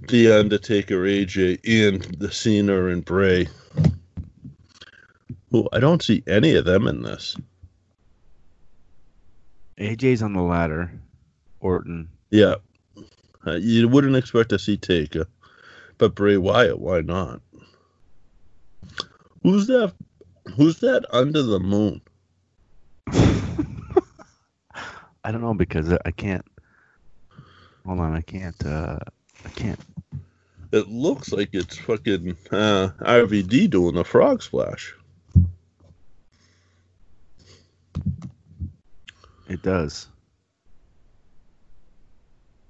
[0.08, 3.46] the Undertaker, AJ, and the Cena and Bray.
[5.52, 7.36] Oh, I don't see any of them in this.
[9.78, 10.90] AJ's on the ladder.
[11.60, 12.08] Orton.
[12.30, 12.56] Yeah,
[13.46, 15.26] uh, you wouldn't expect to see Taker,
[15.98, 17.40] but Bray Wyatt, why not?
[19.42, 19.92] Who's that?
[20.56, 22.00] Who's that under the moon?
[25.24, 26.44] I don't know because I can't.
[27.86, 28.66] Hold on, I can't.
[28.66, 28.98] uh
[29.44, 29.80] I can't.
[30.72, 34.94] It looks like it's fucking uh, RVD doing a frog splash.
[39.48, 40.06] It does.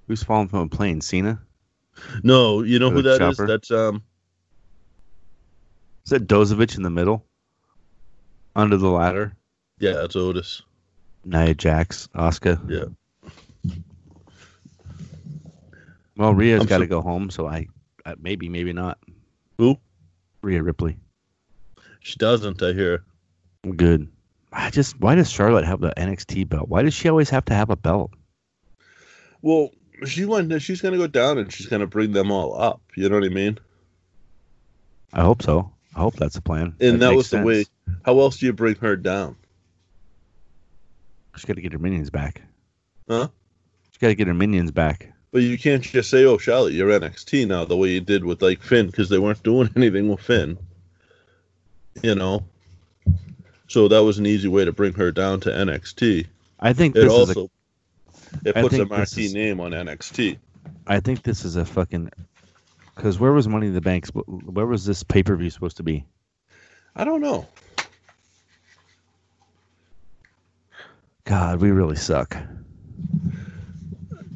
[0.07, 0.99] Who's falling from a plane?
[0.99, 1.39] Cena?
[2.23, 3.37] No, you know who that is?
[3.37, 3.47] chopper?
[3.47, 4.03] That's um.
[6.05, 7.25] Is that Dozovic in the middle?
[8.55, 9.37] Under the ladder?
[9.79, 10.61] Yeah, it's Otis.
[11.25, 12.59] Nia Jax, Asuka.
[12.69, 13.71] Yeah.
[16.15, 17.67] Well, Rhea's got to so- go home, so I,
[18.05, 18.99] I maybe, maybe not.
[19.57, 19.77] Who?
[20.41, 20.97] Rhea Ripley.
[22.01, 22.61] She doesn't.
[22.61, 23.03] I hear.
[23.75, 24.09] Good.
[24.51, 26.69] I just why does Charlotte have the NXT belt?
[26.69, 28.11] Why does she always have to have a belt?
[29.41, 29.69] Well,
[30.05, 30.61] she went.
[30.61, 32.81] She's gonna go down and she's gonna bring them all up.
[32.95, 33.57] You know what I mean?
[35.13, 35.71] I hope so.
[35.95, 36.75] I hope that's the plan.
[36.79, 37.65] And that, makes was the way.
[38.03, 39.35] How else do you bring her down?
[41.35, 42.41] She's got to get her minions back.
[43.07, 43.27] Huh?
[43.89, 45.11] She's got to get her minions back.
[45.31, 48.41] But you can't just say, "Oh, Charlotte, you're NXT now," the way you did with
[48.41, 50.57] like Finn, because they weren't doing anything with Finn.
[52.01, 52.45] You know.
[53.67, 56.27] So that was an easy way to bring her down to NXT.
[56.59, 57.49] I think It this is also
[58.45, 60.37] it puts a marquee is- name on NXT.
[60.85, 62.11] I think this is a fucking.
[62.95, 64.05] Because where was Money in the Bank?
[64.05, 66.05] sp- Where was this pay per view supposed to be?
[66.95, 67.47] I don't know.
[71.25, 72.37] God, we really suck.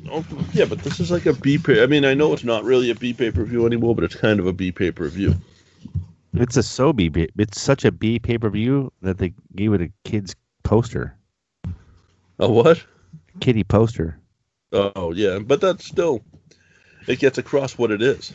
[0.10, 1.84] Oh, yeah, but this is like a B pay.
[1.84, 4.16] I mean, I know it's not really a B pay per view anymore, but it's
[4.16, 5.36] kind of a B pay per view.
[6.34, 7.12] It's a so B.
[7.38, 11.18] It's such a B pay per view that they gave it a kid's poster,
[12.40, 12.84] A what?
[13.40, 14.20] kitty poster.
[14.72, 16.22] Oh yeah, but that's still
[17.08, 18.34] it gets across what it is.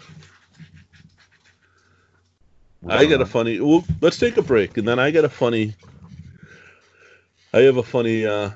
[2.88, 3.60] I got a funny.
[3.60, 5.74] Well, let's take a break, and then I got a funny.
[7.52, 8.50] I have a funny uh,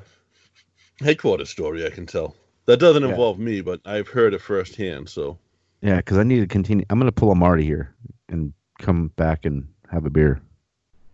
[1.01, 2.35] headquarters story I can tell.
[2.67, 3.11] That doesn't Yeah.
[3.11, 5.09] involve me, but I've heard it firsthand.
[5.09, 5.39] So
[5.83, 6.85] Yeah, because I need to continue.
[6.91, 7.95] I'm going to pull a Marty here
[8.29, 10.41] and come back and have a beer.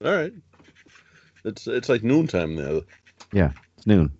[0.04, 0.32] all right,
[1.44, 2.80] it's it's like noontime now.
[3.32, 4.10] Yeah, it's noon.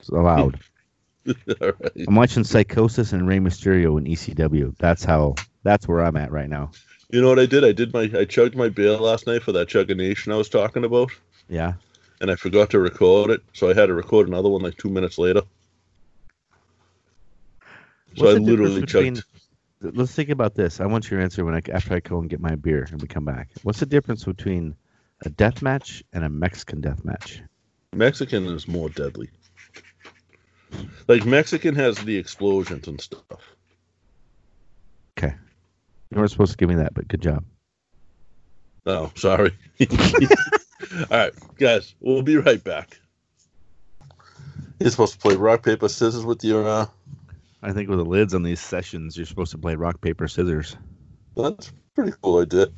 [0.00, 0.60] It's allowed.
[1.26, 1.92] all right.
[2.06, 4.74] I'm watching Psicosis and Rey Mysterio in ECW.
[4.78, 5.34] That's how.
[5.64, 6.70] That's where I'm at right now.
[7.10, 7.64] You know what I did?
[7.64, 10.84] I did my I chugged my beer last night for that chuggination I was talking
[10.84, 11.10] about,
[11.48, 11.74] Yeah.
[12.20, 14.88] And I forgot to record it, so I had to record another one like two
[14.90, 15.42] minutes later.
[18.16, 19.26] So What's I literally between- chugged.
[19.80, 20.80] Let's think about this.
[20.80, 23.06] I want your answer when I after I go and get my beer and we
[23.06, 23.50] come back.
[23.62, 24.74] What's the difference between
[25.24, 27.40] a death match and a Mexican death match?
[27.94, 29.30] Mexican is more deadly.
[31.06, 33.54] Like Mexican has the explosions and stuff.
[35.16, 35.34] Okay.
[36.10, 37.44] You weren't supposed to give me that, but good job.
[38.84, 39.52] Oh, sorry.
[40.92, 42.98] All right, guys, we'll be right back.
[44.80, 46.66] You're supposed to play rock paper scissors with your.
[46.66, 46.86] uh
[47.62, 50.76] I think with the lids on these sessions, you're supposed to play rock paper scissors.
[51.36, 52.68] That's a pretty cool idea.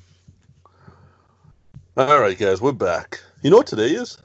[1.97, 3.21] All right, guys, we're back.
[3.43, 4.17] You know what today is?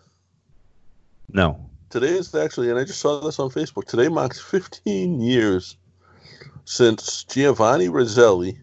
[1.32, 1.70] No.
[1.90, 3.86] Today is actually, and I just saw this on Facebook.
[3.86, 5.76] Today marks 15 years
[6.64, 8.58] since Giovanni Roselli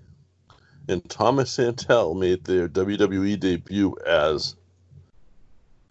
[0.88, 4.56] and Thomas Santel made their WWE debut as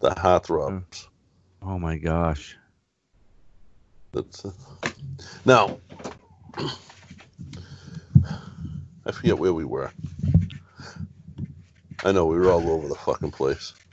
[0.02, 1.06] the Heartthrobs.
[1.62, 2.58] Oh my gosh.
[4.12, 4.50] That's uh,
[5.46, 5.78] now.
[9.06, 9.90] I forget where we were.
[12.04, 13.74] I know we were all over the fucking place.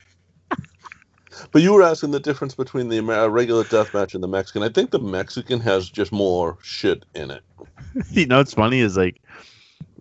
[1.52, 4.64] But you were asking the difference between the Amer- regular death match and the Mexican.
[4.64, 7.44] I think the Mexican has just more shit in it.
[8.10, 9.22] you know what's funny is like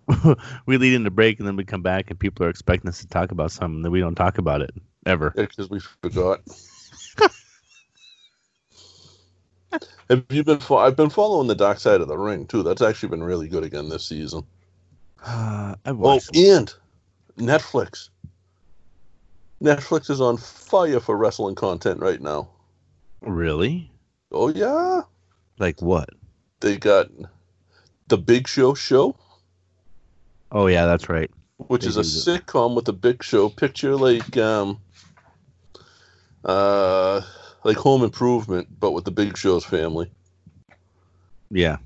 [0.65, 3.07] we lead into break and then we come back and people are expecting us to
[3.07, 4.71] talk about something that we don't talk about it
[5.09, 5.31] ever.
[5.35, 6.41] because we forgot.
[10.09, 10.59] Have you been?
[10.59, 12.63] Fo- I've been following the Dark Side of the Ring too.
[12.63, 14.43] That's actually been really good again this season.
[15.23, 16.73] Uh, I Oh, watched and
[17.37, 18.09] Netflix.
[19.63, 22.49] Netflix is on fire for wrestling content right now.
[23.21, 23.91] really
[24.31, 25.01] Oh yeah,
[25.59, 26.09] like what?
[26.61, 27.07] they got
[28.07, 29.15] the Big Show show,
[30.51, 31.29] Oh yeah, that's right.
[31.57, 33.49] which They is a sitcom with the Big Show.
[33.49, 34.79] Picture like um,
[36.45, 37.21] uh,
[37.63, 40.11] like Home Improvement, but with the Big Show's family.
[41.51, 41.77] Yeah.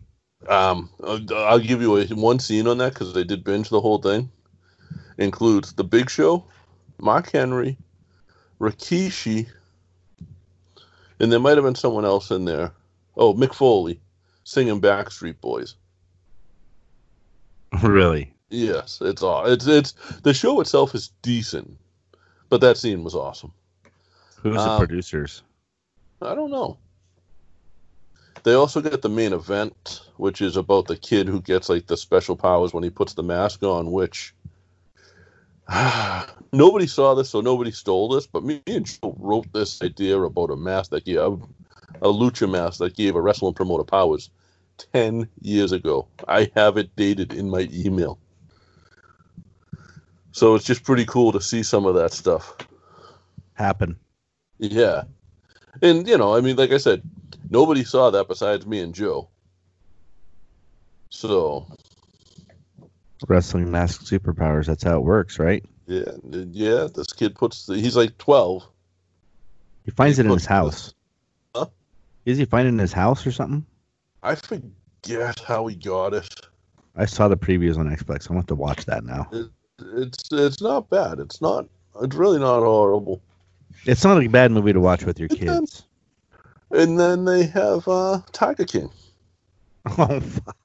[0.48, 3.82] Um, I'll I'll give you a, one scene on that because they did binge the
[3.82, 4.30] whole thing.
[5.18, 6.46] Includes the Big Show,
[7.00, 7.78] Mark Henry,
[8.60, 9.48] Rikishi,
[11.20, 12.72] and there might have been someone else in there.
[13.16, 14.02] Oh, Mick Foley,
[14.44, 15.76] singing Backstreet Boys.
[17.82, 18.32] Really?
[18.50, 19.48] Yes, it's all.
[19.48, 21.76] It's it's the show itself is decent,
[22.50, 23.52] but that scene was awesome.
[24.44, 25.42] Who's the Um, producers?
[26.22, 26.78] I don't know.
[28.44, 31.96] They also get the main event, which is about the kid who gets like the
[31.96, 34.36] special powers when he puts the mask on, which
[36.52, 38.28] nobody saw this, so nobody stole this.
[38.28, 41.32] But me and Joe wrote this idea about a mask that gave a,
[42.02, 44.30] a lucha mask that gave a wrestling promoter powers
[44.78, 46.08] ten years ago.
[46.28, 48.20] I have it dated in my email.
[50.34, 52.58] So it's just pretty cool to see some of that stuff.
[53.54, 53.96] Happen.
[54.60, 55.04] Yeah.
[55.82, 57.02] And, you know, I mean, like I said,
[57.50, 59.30] nobody saw that besides me and Joe.
[61.10, 61.68] So,
[63.28, 64.66] Wrestling mask superpowers.
[64.66, 65.64] That's how it works, right?
[65.88, 66.12] yeah,
[66.52, 68.68] yeah, this kid puts, the, he's like 12.
[69.86, 70.94] He finds He it in his house.
[71.56, 71.68] Huh?
[72.26, 73.66] Is he finding his house or something?
[74.22, 76.34] I forget how he got it.
[76.96, 78.30] I saw the previews on Xbox.
[78.30, 79.30] I want to watch that now.
[79.80, 81.20] It's it's not bad.
[81.20, 81.68] It's not,
[82.02, 83.22] it's really not horrible.
[83.86, 85.84] It's not a bad movie to watch with your not- kids.
[86.72, 88.90] And then they have uh, Tiger King.
[89.98, 90.56] Oh, fuck.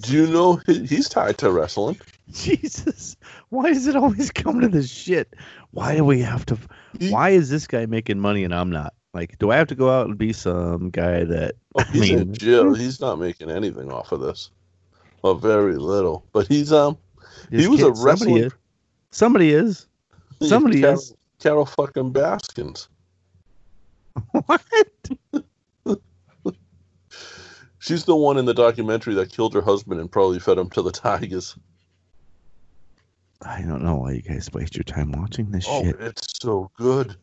[0.00, 1.98] Do you know he, he's tied to wrestling?
[2.30, 3.16] Jesus.
[3.48, 5.34] Why does it always come to this shit?
[5.72, 6.58] Why do we have to?
[6.98, 8.92] He- Why is this guy making money and I'm not?
[9.14, 11.54] Like, do I have to go out and be some guy that?
[11.74, 12.74] Oh, I he's mean, in jail.
[12.74, 14.50] He's not making anything off of this.
[15.22, 16.24] Or very little.
[16.32, 16.96] But he's um
[17.50, 18.52] he was a kid- Somebody is.
[19.10, 19.86] Somebody is.
[20.48, 21.14] Somebody Carol, is.
[21.38, 22.88] Carol fucking Baskins.
[24.32, 24.62] What?
[27.78, 30.82] She's the one in the documentary that killed her husband and probably fed him to
[30.82, 31.56] the tigers.
[33.42, 35.96] I don't know why you guys waste your time watching this Oh, shit.
[36.00, 37.16] it's so good.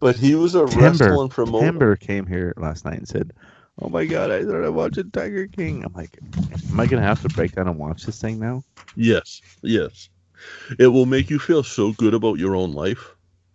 [0.00, 1.66] But he was a Timber, wrestling promoter.
[1.66, 3.32] Timber came here last night and said,
[3.80, 6.18] "Oh my god, I started watching Tiger King." I'm like,
[6.70, 8.64] "Am I gonna have to break down and watch this thing now?"
[8.96, 10.08] Yes, yes.
[10.78, 13.14] It will make you feel so good about your own life.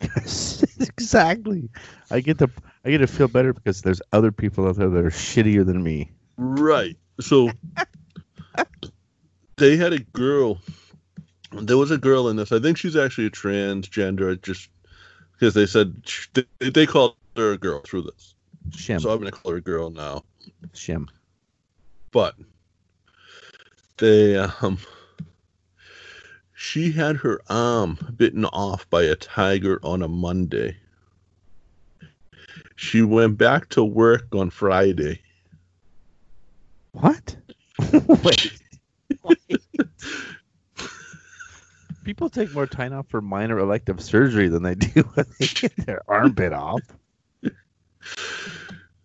[0.80, 1.68] exactly.
[2.10, 2.50] I get to
[2.84, 5.82] I get to feel better because there's other people out there that are shittier than
[5.82, 6.10] me.
[6.36, 6.96] Right.
[7.20, 7.50] So
[9.56, 10.60] they had a girl.
[11.52, 12.52] There was a girl in this.
[12.52, 14.40] I think she's actually a transgender.
[14.40, 14.70] Just
[15.32, 16.02] because they said
[16.34, 18.34] they, they called her a girl through this.
[18.70, 20.24] Shim, So I'm gonna call her a girl now.
[20.72, 21.08] shim.
[22.12, 22.34] But
[23.98, 24.78] they um
[26.60, 30.76] she had her arm bitten off by a tiger on a Monday.
[32.76, 35.22] She went back to work on Friday.
[36.92, 37.34] What?
[38.22, 38.52] Wait.
[42.04, 45.74] People take more time off for minor elective surgery than they do when they get
[45.86, 46.82] their arm bit off.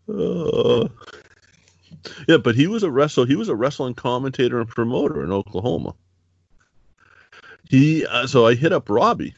[0.10, 0.90] Uh,
[2.28, 3.26] yeah, but he was a wrestler.
[3.26, 5.96] He was a wrestling commentator and promoter in Oklahoma.
[7.70, 9.36] He uh, so I hit up Robbie.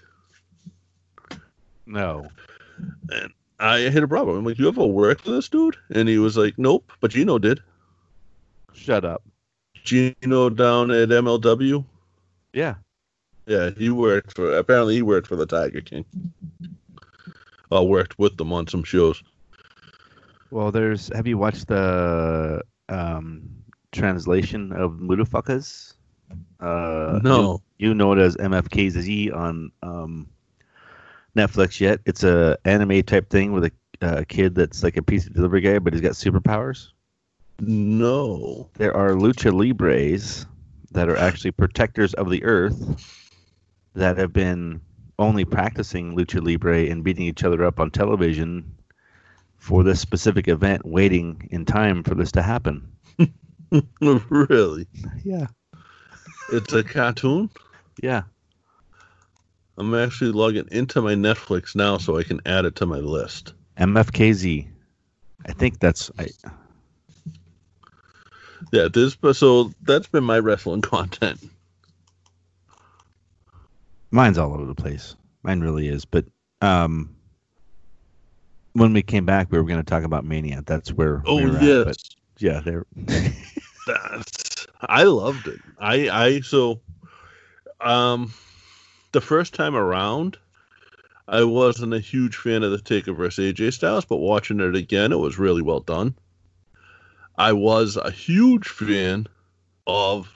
[1.86, 2.28] No.
[3.10, 4.32] And I hit up Robbie.
[4.32, 7.40] I'm like, "You ever worked with this dude?" And he was like, "Nope." But Gino
[7.40, 7.62] did.
[8.74, 9.24] Shut up.
[9.84, 11.86] Gino down at MLW.
[12.54, 12.76] Yeah.
[13.46, 14.58] Yeah, he worked for.
[14.58, 16.06] Apparently, he worked for the Tiger King.
[17.72, 19.24] I worked with them on some shows.
[20.52, 21.10] Well, there's.
[21.16, 23.50] Have you watched the um,
[23.92, 25.94] translation of Mutafukaz?
[26.60, 27.62] Uh, No.
[27.78, 30.28] You, you know it as MFKZ on um,
[31.36, 32.00] Netflix yet?
[32.06, 33.72] It's a anime type thing with a
[34.02, 36.90] uh, kid that's like a pizza delivery guy, but he's got superpowers.
[37.60, 38.70] No.
[38.76, 40.46] There are lucha libres
[40.92, 43.04] that are actually protectors of the earth
[43.96, 44.82] that have been
[45.20, 48.76] only practicing lucha libre and beating each other up on television
[49.58, 52.92] for this specific event, waiting in time for this to happen.
[54.02, 54.88] really?
[55.24, 55.48] Yeah.
[56.50, 57.50] It's a cartoon?
[58.02, 58.24] Yeah.
[59.78, 63.54] I'm actually logging into my Netflix now so I can add it to my list.
[63.78, 64.68] MFKZ.
[65.46, 66.28] I think that's I,
[68.72, 71.40] Yeah, this so that's been my wrestling content.
[74.12, 75.16] mine's all over the place.
[75.44, 76.06] Mine really is.
[76.06, 76.26] But
[76.62, 77.16] um,
[78.74, 80.64] when we came back, we were going to talk about Mania.
[80.66, 81.22] That's where.
[81.26, 81.88] Oh we yes.
[81.88, 81.98] At,
[82.40, 82.86] yeah, there.
[84.82, 85.60] I loved it.
[85.80, 86.82] I I so
[87.82, 88.34] um
[89.12, 90.38] the first time around
[91.28, 95.12] I wasn't a huge fan of the Taker versus AJ Styles, but watching it again,
[95.12, 96.16] it was really well done.
[97.38, 99.28] I was a huge fan
[99.86, 100.32] of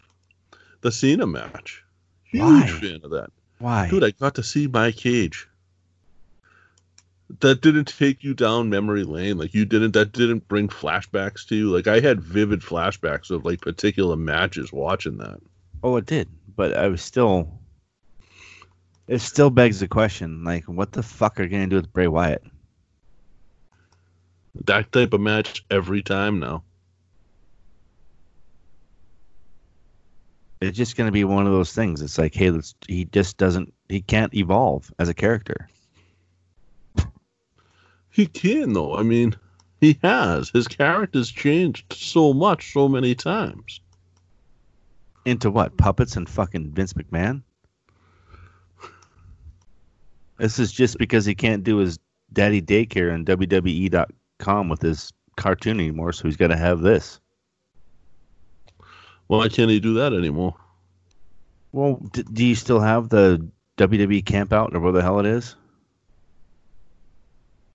[0.82, 1.84] the Cena match.
[2.26, 2.68] Huge Why?
[2.68, 3.30] fan of that.
[3.60, 3.90] Why?
[3.90, 5.48] Dude, I got to see my cage.
[7.40, 9.38] That didn't take you down memory lane.
[9.38, 11.70] Like you didn't that didn't bring flashbacks to you.
[11.70, 15.40] Like I had vivid flashbacks of like particular matches watching that.
[15.84, 17.60] Oh, it did, but I was still.
[19.08, 22.08] It still begs the question, like, what the fuck are you gonna do with Bray
[22.08, 22.44] Wyatt?
[24.66, 26.64] That type of match every time now.
[30.62, 32.02] It's just gonna be one of those things.
[32.02, 32.76] It's like, hey, let's.
[32.88, 33.74] He just doesn't.
[33.90, 35.68] He can't evolve as a character.
[38.12, 38.96] He can though.
[38.96, 39.36] I mean,
[39.80, 40.50] he has.
[40.50, 43.82] His character's changed so much, so many times.
[45.26, 45.78] Into what?
[45.78, 47.42] Puppets and fucking Vince McMahon?
[50.38, 52.00] This is just because he can't do his
[52.34, 57.20] daddy daycare on WWE.com with his cartoon anymore, so he's got to have this.
[59.28, 60.56] Why can't he do that anymore?
[61.72, 63.48] Well, d- do you still have the
[63.78, 65.56] WWE camp out or where the hell it is?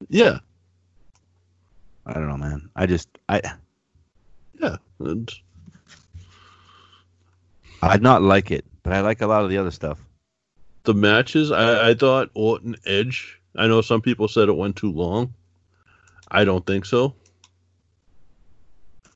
[0.08, 0.38] Yeah,
[2.04, 2.70] I don't know, man.
[2.76, 3.42] I just I
[4.60, 4.76] yeah.
[4.98, 5.32] And
[7.82, 9.98] I'd not like it, but I like a lot of the other stuff.
[10.84, 13.40] the matches, I, I thought Orton Edge.
[13.56, 15.34] I know some people said it went too long.
[16.30, 17.14] I don't think so.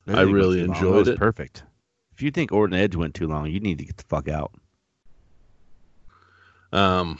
[0.07, 1.17] I it really enjoyed it.
[1.17, 1.63] Perfect.
[2.13, 4.51] If you think Orton Edge went too long, you need to get the fuck out.
[6.73, 7.19] Um.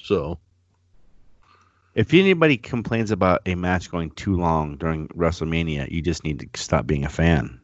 [0.00, 0.38] So
[1.98, 6.48] If anybody complains about a match going too long during WrestleMania, you just need to
[6.62, 7.60] stop being a fan.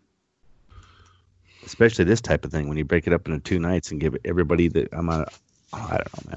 [1.64, 4.16] Especially this type of thing when you break it up into two nights and give
[4.24, 5.40] everybody the amount of.
[5.74, 6.30] oh, I don't know,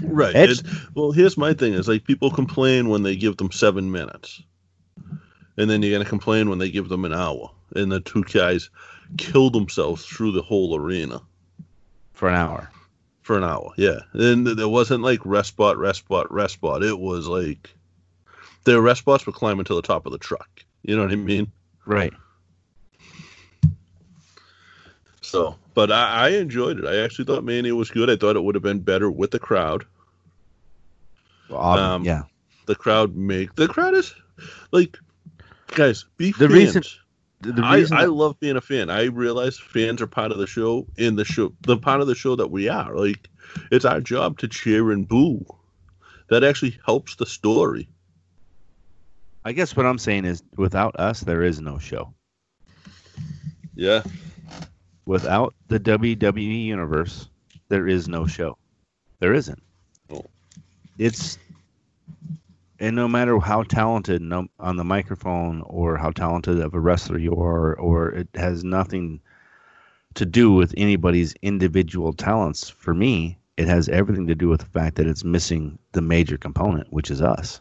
[0.00, 0.14] man.
[0.14, 0.34] right.
[0.34, 3.92] Edge- it- well, here's my thing: is like people complain when they give them seven
[3.92, 4.42] minutes,
[5.58, 8.70] and then you're gonna complain when they give them an hour, and the two guys
[9.18, 11.20] kill themselves through the whole arena
[12.14, 12.70] For an hour.
[13.24, 13.72] For an hour.
[13.76, 16.82] Yeah, and there wasn't like rest spot, rest spot, rest spot.
[16.84, 17.74] It was like
[18.64, 20.64] their rest spots were climbing to the top of the truck.
[20.82, 21.50] You know what I mean?
[21.86, 22.12] Right.
[25.20, 26.84] So, but I, I enjoyed it.
[26.84, 28.10] I actually thought Mania was good.
[28.10, 29.84] I thought it would have been better with the crowd.
[31.50, 32.22] Ob- Um, yeah.
[32.66, 34.14] The crowd make the crowd is
[34.70, 34.98] like
[35.68, 36.04] guys.
[36.16, 36.52] Be The fans.
[36.52, 36.82] reason-
[37.58, 38.90] I, I love being a fan.
[38.90, 40.86] I realize fans are part of the show.
[40.96, 42.94] In the show, the part of the show that we are.
[42.96, 43.28] Like,
[43.70, 45.44] it's our job to cheer and boo.
[46.30, 47.88] That actually helps the story.
[49.44, 52.14] I guess what I'm saying is without us, there is no show.
[53.74, 54.02] Yeah.
[55.04, 57.28] Without the WWE universe,
[57.68, 58.56] there is no show.
[59.18, 59.62] There isn't.
[60.10, 60.24] Oh.
[60.96, 61.38] It's
[62.80, 67.18] and no matter how talented no, on the microphone or how talented of a wrestler
[67.18, 69.20] you are, or it has nothing
[70.14, 72.68] to do with anybody's individual talents.
[72.68, 76.36] For me, it has everything to do with the fact that it's missing the major
[76.36, 77.60] component, which is us,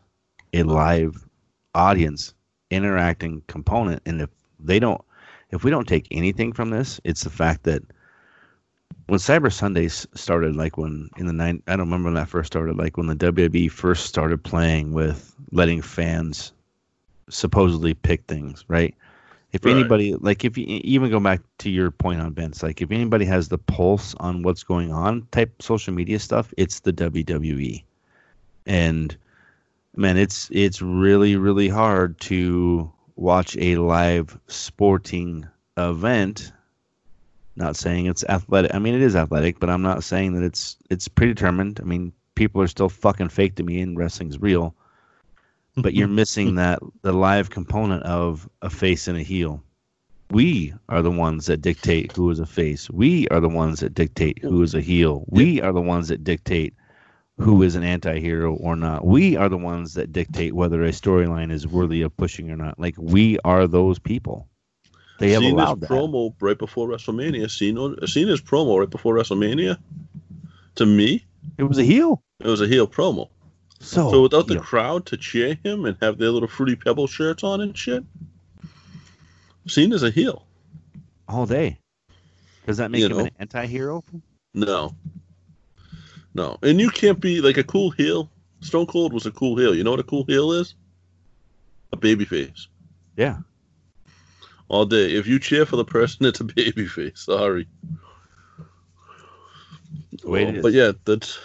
[0.54, 1.28] a live
[1.76, 2.34] audience
[2.72, 4.02] interacting component.
[4.06, 5.02] And if they don't,
[5.52, 7.84] if we don't take anything from this, it's the fact that
[9.08, 12.48] when Cyber Sundays started, like when in the nine, I don't remember when that first
[12.48, 16.54] started, like when the WWE first started playing with letting fans
[17.30, 18.96] supposedly pick things, right?
[19.52, 19.72] If Right.
[19.72, 23.26] anybody, like if you even go back to your point on Vince, like if anybody
[23.26, 27.84] has the pulse on what's going on type social media stuff, it's the WWE.
[28.66, 29.16] And
[29.96, 35.48] man, it's it's really really hard to watch a live sporting
[35.78, 36.52] event.
[37.56, 38.74] Not saying it's athletic.
[38.74, 41.80] I mean, it is athletic, but I'm not saying that it's it's predetermined.
[41.82, 44.76] I mean, people are still fucking fake to me, and wrestling's real.
[45.78, 49.64] But you're missing that the live component of a face and a heel.
[50.32, 52.90] We are the ones that dictate who is a face.
[52.90, 55.26] We are the ones that dictate who is a heel.
[55.28, 56.74] We are the ones that dictate
[57.38, 59.06] who is an anti-hero or not.
[59.06, 62.80] We are the ones that dictate whether a storyline is worthy of pushing or not.
[62.80, 64.48] Like we are those people.
[65.20, 65.92] They have seen allowed his that.
[65.96, 67.50] promo right before WrestleMania.
[67.50, 69.78] Seen seen his promo right before WrestleMania.
[70.76, 71.24] To me,
[71.58, 72.22] It was a heel.
[72.40, 73.30] it was a heel promo.
[73.80, 74.64] So, So without the heel.
[74.64, 78.04] crowd to cheer him and have their little fruity pebble shirts on and shit,
[79.68, 80.46] seen as a heel.
[81.28, 81.78] all day,
[82.66, 83.20] does that make You him know.
[83.26, 84.04] an anti-hero?
[84.54, 84.96] No,
[86.34, 88.30] no, and you can't be like a cool heel.
[88.62, 89.76] Stone Cold was a cool heel.
[89.76, 90.76] You know what a cool heel is?
[91.92, 92.68] A baby face.
[93.18, 93.40] Yeah.
[94.70, 95.14] All day.
[95.14, 97.22] If you cheer for the person, it's a baby face.
[97.22, 97.68] Sorry.
[100.24, 101.40] Way Oh, but yeah, that's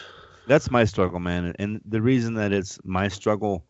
[0.47, 1.55] that's my struggle, man.
[1.59, 3.65] And the reason that it's my struggle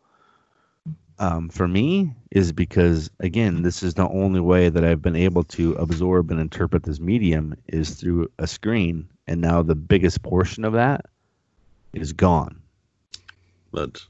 [1.19, 5.43] um, for me is because, again, this is the only way that I've been able
[5.43, 9.09] to absorb and interpret this medium is through a screen.
[9.27, 11.05] And now the biggest portion of that
[11.93, 12.61] is gone.
[13.71, 14.01] But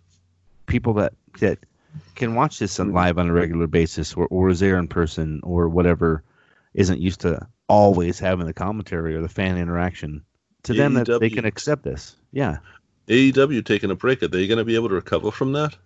[0.67, 1.57] People that, that
[2.15, 5.69] can watch this live on a regular basis or, or is there in person or
[5.69, 6.23] whatever
[6.73, 10.25] isn't used to always having the commentary or the fan interaction.
[10.63, 12.17] To them, that they can accept this.
[12.33, 12.57] Yeah.
[13.07, 14.21] AEW taking a break.
[14.23, 15.77] Are they going to be able to recover from that?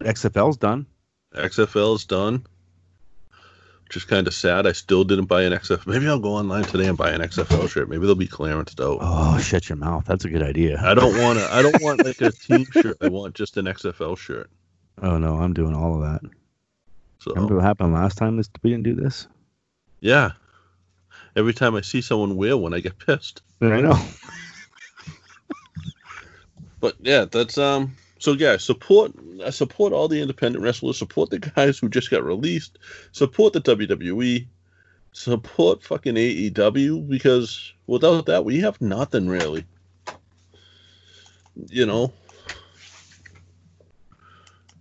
[0.00, 0.86] XFL's done.
[1.34, 2.44] XFL's done.
[3.86, 4.66] Which is kind of sad.
[4.66, 5.86] I still didn't buy an XFL.
[5.86, 7.88] Maybe I'll go online today and buy an XFL shirt.
[7.88, 8.98] Maybe they'll be clearanced out.
[9.00, 10.04] Oh, shut your mouth.
[10.06, 10.80] That's a good idea.
[10.82, 11.54] I don't want to.
[11.54, 12.96] I don't want like a team shirt.
[13.00, 14.50] I want just an XFL shirt.
[15.02, 16.28] Oh no, I'm doing all of that.
[17.20, 19.28] So Remember what happened last time this we didn't do this?
[20.00, 20.32] yeah,
[21.36, 23.42] every time I see someone wear one, I get pissed.
[23.60, 23.98] I know.
[26.80, 27.96] But yeah, that's um.
[28.26, 29.12] So yeah, support
[29.44, 30.98] I support all the independent wrestlers.
[30.98, 32.76] Support the guys who just got released.
[33.12, 34.48] Support the WWE.
[35.12, 39.64] Support fucking AEW because without that, we have nothing really.
[41.68, 42.12] You know.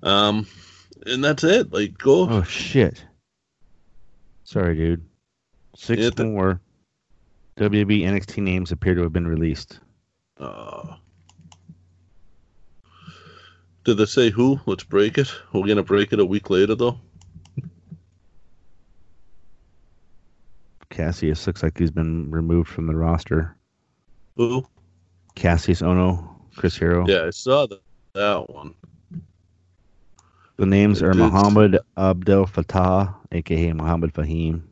[0.02, 0.48] Um,
[1.06, 1.72] and that's it.
[1.72, 2.28] Like go.
[2.28, 3.06] Oh shit.
[4.44, 5.06] Sorry, dude.
[5.76, 6.62] Six Yeah, more
[7.58, 9.82] WB NXT names appear to have been released.
[10.40, 10.96] Uh,
[13.86, 14.60] did they say who?
[14.66, 15.32] Let's break it.
[15.54, 17.00] We're gonna break it a week later though.
[20.90, 23.56] Kassius looks like he's been removed from the roster.
[24.38, 24.66] Who?
[25.36, 27.06] Kassius Ohno, Chris Hero.
[27.08, 27.82] Yeah, I saw that
[28.14, 28.74] that one.
[30.58, 31.14] The names are.
[31.14, 34.64] Muhammad Abdel Fattah, aka Muhammad Fahim,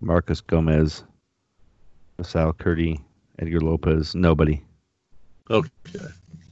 [0.00, 1.04] Marcus Gomez,
[2.22, 3.00] Sal Curdy,
[3.38, 4.14] Edgar Lopez.
[4.14, 4.62] Nobody.
[5.50, 5.70] Okay.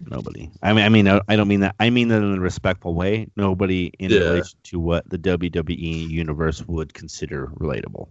[0.06, 0.50] Nobody.
[0.62, 1.74] I mean, I mean, I don't mean that.
[1.80, 3.28] I mean that in a respectful way.
[3.36, 4.18] Nobody in Yeah.
[4.20, 8.08] relation to what the WWE universe would consider relatable.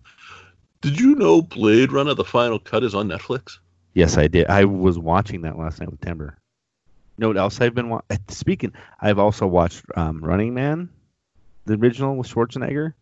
[0.82, 3.60] Did you know Blade Runner: The Final Cut is on Netflix?
[3.94, 4.48] Yes, I did.
[4.48, 6.38] I was watching that last night with Timber.
[7.18, 8.74] You know what else I've been wa- speaking?
[9.02, 10.90] I've also watched um, Running Man,
[11.66, 12.94] the original with Schwarzenegger.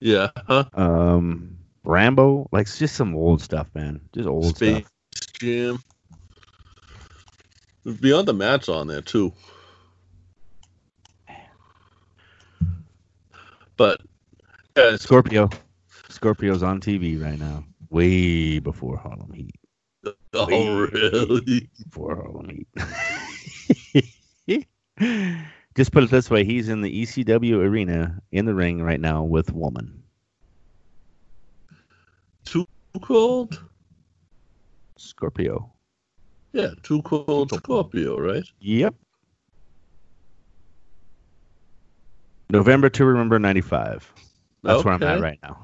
[0.00, 0.30] Yeah.
[0.48, 0.64] Huh?
[0.74, 4.00] Um, Rambo, like just some old stuff, man.
[4.12, 5.38] Just old Space stuff.
[5.40, 5.82] Jam.
[7.90, 9.32] Beyond the Mat's on there too.
[13.76, 14.00] But
[14.76, 15.48] it's- Scorpio,
[16.08, 17.64] Scorpio's on TV right now.
[17.88, 19.54] Way before Harlem Heat.
[20.34, 21.68] oh Way really?
[21.84, 22.64] Before Harlem
[24.46, 24.66] Heat.
[25.76, 29.22] Just put it this way: he's in the ECW arena in the ring right now
[29.22, 30.02] with Woman.
[32.44, 32.66] Too
[33.00, 33.60] cold?
[34.98, 35.72] Scorpio.
[36.52, 38.44] Yeah, too cold Scorpio, right?
[38.60, 38.94] Yep.
[42.50, 44.12] November to remember '95.
[44.62, 45.58] That's where I'm at right now.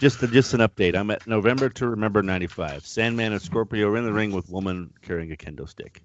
[0.00, 0.96] Just a, just an update.
[0.96, 2.86] I'm at November to remember '95.
[2.86, 6.02] Sandman and Scorpio are in the ring with woman carrying a kendo stick.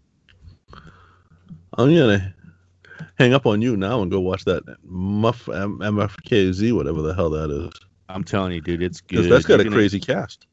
[1.77, 2.33] I'm gonna
[3.17, 7.29] hang up on you now and go watch that Muff M- MFKZ, whatever the hell
[7.29, 7.71] that is.
[8.09, 9.31] I'm telling you, dude, it's good.
[9.31, 10.47] that's got You're a gonna- crazy cast.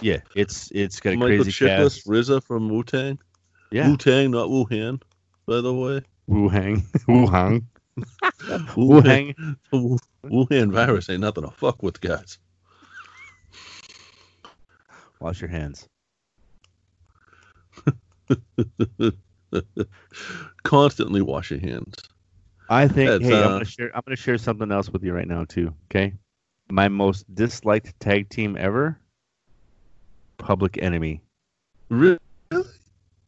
[0.00, 2.06] Yeah, it's it's got a Michael crazy Chiklis, cast.
[2.06, 3.18] RZA from Wu Tang.
[3.70, 5.00] Yeah, Wu Tang, not Wuhan,
[5.46, 6.02] by the way.
[6.26, 7.66] Wu Hang, Wu Hang,
[8.76, 9.34] Wu Hang.
[10.24, 12.38] Wuhan virus ain't nothing to fuck with, guys.
[15.18, 15.88] Wash your hands.
[20.62, 21.94] Constantly wash your hands.
[22.68, 23.10] I think.
[23.10, 23.90] That's, hey, I'm uh, gonna share.
[23.94, 25.74] I'm gonna share something else with you right now too.
[25.90, 26.14] Okay,
[26.70, 28.99] my most disliked tag team ever.
[30.40, 31.20] Public Enemy.
[31.88, 32.18] Really?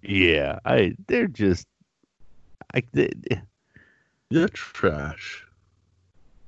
[0.03, 0.95] Yeah, I.
[1.07, 1.67] They're just.
[2.75, 2.83] I.
[2.93, 3.11] They,
[4.31, 5.47] You're trash.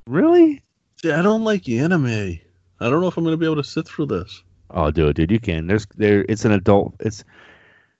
[0.06, 0.62] really?
[1.02, 2.06] See, I don't like anime.
[2.80, 4.42] I don't know if I'm gonna be able to sit through this.
[4.70, 5.66] Oh, dude, dude, you can.
[5.66, 6.24] There's there.
[6.28, 6.94] It's an adult.
[7.00, 7.22] It's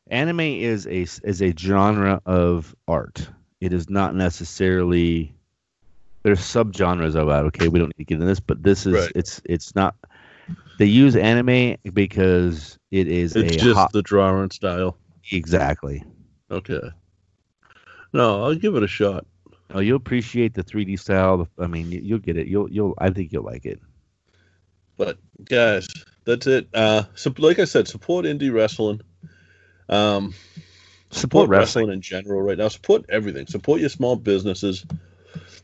[0.09, 3.29] anime is a is a genre of art.
[3.61, 5.35] It is not necessarily
[6.25, 7.47] there's subgenres of it.
[7.49, 9.12] Okay, we don't need to get into this, but this is Right.
[9.15, 9.95] it's it's not.
[10.79, 14.97] They use anime because it is It's just hot, the drawing style.
[15.31, 16.03] exactly.
[16.51, 16.81] Okay.
[18.12, 19.27] No, I'll give it a shot.
[19.70, 21.49] Oh, you'll appreciate the 3D style.
[21.59, 22.47] I mean, you- you'll get it.
[22.47, 22.95] You'll you'll.
[22.99, 23.81] I think you'll like it.
[24.97, 25.89] But guys,
[26.25, 26.68] that's it.
[26.72, 29.01] Uh, so like I said, support indie wrestling.
[29.89, 30.35] Um,
[31.11, 32.68] support wrestling in general right now.
[32.68, 33.47] Support everything.
[33.49, 34.85] Support your small businesses.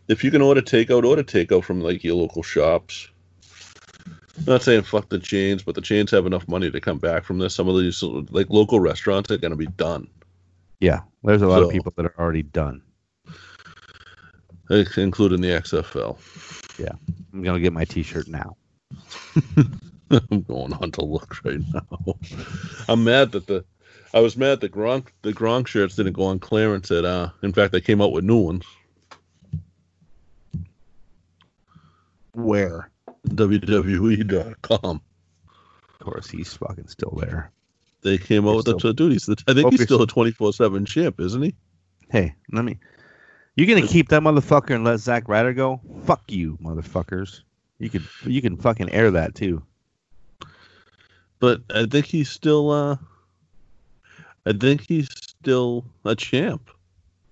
[0.08, 3.08] If you can order takeout, order takeout from like your local shops.
[4.40, 7.24] I'm not saying fuck the chains, but the chains have enough money to come back
[7.24, 7.54] from this.
[7.54, 10.08] Some of these like local restaurants are going to be done,
[10.80, 12.82] Yeah, there's a lot of people that are already done.
[14.70, 16.18] including the XFL.
[16.78, 16.92] Yeah,
[17.34, 18.56] I'm gonna get my T-shirt now.
[20.10, 22.14] I'm going on to look right now.
[22.88, 23.64] I'm mad that the
[24.14, 27.52] I was mad that Gronk the Gronk shirts didn't go on clearance at uh in
[27.52, 28.64] fact they came out with new ones.
[32.32, 32.90] Where?
[33.28, 35.00] WWE.com.
[36.00, 37.50] Of course, he's fucking still there.
[38.02, 39.08] They came out with the.
[39.08, 41.54] He's I think he's still a 24 seven champ, isn't he?
[42.10, 42.78] Hey, let me.
[43.56, 45.80] You're gonna keep that motherfucker and let Zack Ryder go?
[46.04, 47.42] Fuck you, motherfuckers.
[47.78, 49.62] You could you can fucking air that too.
[51.40, 52.96] But I think he's still uh
[54.46, 56.70] I think he's still a champ.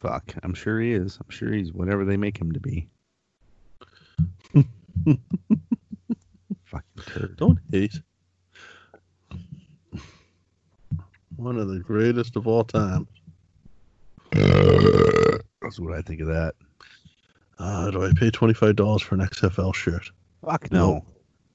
[0.01, 1.18] Fuck, I'm sure he is.
[1.22, 2.89] I'm sure he's whatever they make him to be.
[6.71, 7.37] fucking turd.
[7.37, 8.01] Don't hate.
[11.37, 13.07] One of the greatest of all time.
[14.33, 16.55] That's what I think of that.
[17.59, 20.11] Uh, do I pay twenty five dollars for an XFL shirt?
[20.45, 21.05] Fuck no.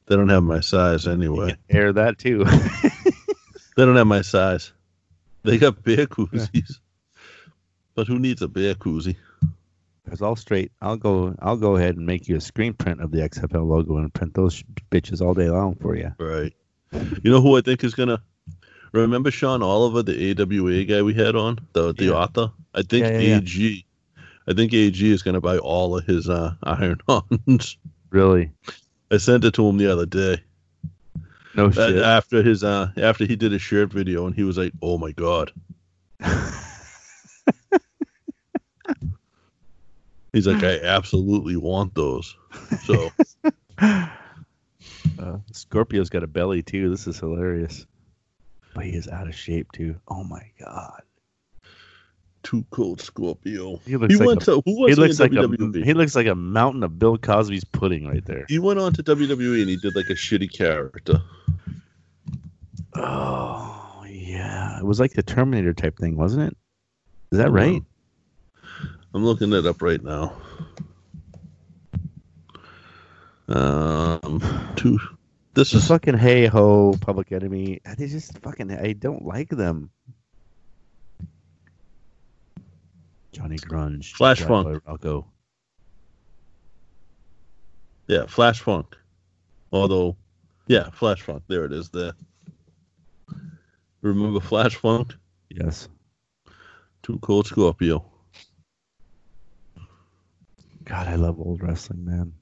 [0.05, 1.55] They don't have my size anyway.
[1.69, 2.45] Air that too.
[3.75, 4.71] They don't have my size.
[5.43, 6.79] They got bear koozies.
[7.95, 9.15] but who needs a bear koozie?
[10.09, 10.71] Cause I'll straight.
[10.81, 11.33] I'll go.
[11.39, 14.33] I'll go ahead and make you a screen print of the XFL logo and print
[14.33, 16.11] those bitches all day long for you.
[16.19, 16.53] Right.
[16.91, 18.21] You know who I think is gonna
[18.91, 22.11] remember Sean Oliver, the AWA guy we had on, the the Yeah.
[22.11, 22.51] author?
[22.75, 23.37] I think Yeah, yeah.
[23.37, 23.85] AG
[24.45, 27.77] I think AG is gonna buy all of his uh iron ons.
[28.11, 28.51] Really?
[29.09, 30.43] I sent it to him the other day.
[31.55, 32.03] No shit.
[32.03, 35.11] after his uh after he did his shirt video and he was like, Oh my
[35.13, 35.51] god.
[40.33, 42.35] He's like, I absolutely want those.
[42.85, 43.11] So
[45.19, 46.89] Uh, Scorpio's got a belly too.
[46.89, 47.85] This is hilarious.
[48.73, 49.95] But he is out of shape too.
[50.07, 51.01] Oh my god.
[52.41, 53.79] too cold Scorpio.
[53.85, 55.81] He looks like went a, to who was he he looks like WWE?
[55.81, 58.45] a he looks like a mountain of Bill Cosby's pudding right there.
[58.49, 61.21] He went on to WWE and he did like a shitty character.
[62.95, 66.57] Oh yeah, it was like the Terminator type thing, wasn't it?
[67.31, 67.81] Is that right?
[69.13, 70.33] I'm looking it up right now.
[73.47, 74.41] Um,
[74.75, 74.99] two.
[75.53, 77.79] This is fucking hey ho, Public Enemy.
[77.97, 78.71] They just fucking.
[78.71, 79.91] I don't like them.
[83.31, 84.67] Johnny Grunge, Flash Jack Funk.
[84.67, 85.27] Boy Rocco.
[88.07, 88.95] yeah, Flash Funk.
[89.71, 90.15] Although,
[90.67, 91.43] yeah, Flash Funk.
[91.47, 91.89] There it is.
[91.89, 92.13] There.
[94.01, 95.15] Remember Flash Funk?
[95.49, 95.87] Yes.
[97.03, 98.05] Too cold Scorpio.
[100.85, 102.33] God, I love old wrestling, man.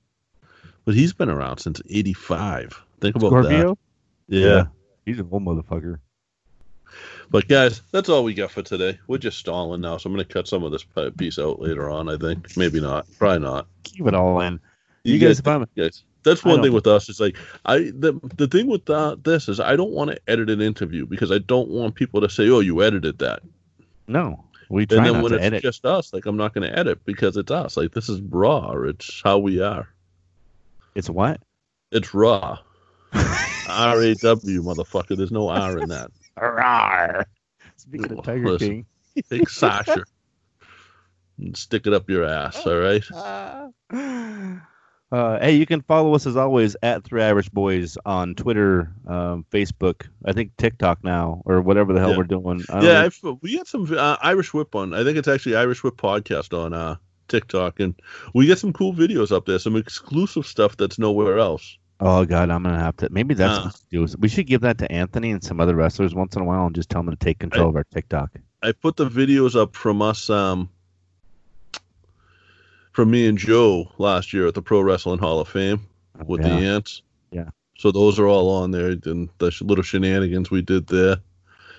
[0.86, 2.82] But he's been around since '85.
[3.00, 3.78] Think about Scorpio.
[4.30, 4.38] that.
[4.38, 4.64] Yeah.
[5.06, 6.00] he's an old motherfucker.
[7.30, 9.00] But guys, that's all we got for today.
[9.08, 10.86] We're just stalling now, so I'm going to cut some of this
[11.18, 12.10] piece out later on.
[12.10, 13.68] I think maybe not, probably not.
[13.84, 14.60] Keep it all in.
[15.04, 17.10] You, You guys, guys- if I'm, Guys, that's one thing with us.
[17.10, 20.50] It's like I the the thing with uh, this is I don't want to edit
[20.50, 23.42] an interview because I don't want people to say, "Oh, you edited that."
[24.08, 25.64] no, we And then not when to it's edit.
[25.64, 27.76] just us, like I'm not going to edit because it's us.
[27.78, 28.72] Like this is raw.
[28.84, 29.88] It's how we are.
[30.96, 31.42] It's what?
[31.92, 32.58] It's raw.
[33.14, 35.18] R A W, motherfucker.
[35.18, 36.12] There's no R in that.
[36.38, 37.26] Rawr.
[37.76, 38.68] Speaking of Tiger Listen.
[38.68, 38.86] King.
[39.30, 40.04] Take Sasha
[41.38, 42.66] and stick it up your ass.
[42.66, 43.04] All right.
[43.14, 44.68] Ah.
[45.12, 49.46] Uh, hey, you can follow us as always at Three Irish Boys on Twitter, um,
[49.52, 52.18] Facebook, I think TikTok now, or whatever the hell Yeah.
[52.18, 52.64] we're doing.
[52.70, 53.10] I Yeah.
[53.42, 54.94] We got some uh, Irish Whip on.
[54.94, 56.96] I think it's actually Irish Whip podcast on uh,
[57.28, 57.94] TikTok, and
[58.34, 61.78] we get some cool videos up there, some exclusive stuff that's nowhere else.
[62.00, 63.10] Oh god, I'm gonna have to.
[63.12, 63.64] Maybe that's Uh.
[63.64, 64.16] what to do.
[64.18, 66.74] We should give that to Anthony and some other wrestlers once in a while, and
[66.76, 68.32] just tell them to take control of our TikTok.
[68.64, 70.70] I put the videos up from us, um,
[72.92, 75.82] from me and Joe last year at the Pro Wrestling Hall of Fame
[76.26, 76.48] with Yeah.
[76.60, 77.02] the ants.
[77.32, 77.50] Yeah.
[77.78, 81.18] So those are all on there, and the little shenanigans we did there.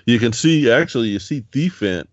[0.07, 2.09] You can see actually you see Defant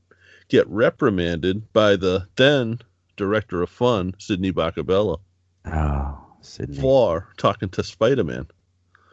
[0.48, 2.80] get reprimanded by the then
[3.18, 5.20] director of fun, Sidney Bacabella,
[5.66, 6.78] Oh, Sydney.
[6.80, 8.48] for talking to Spider Man.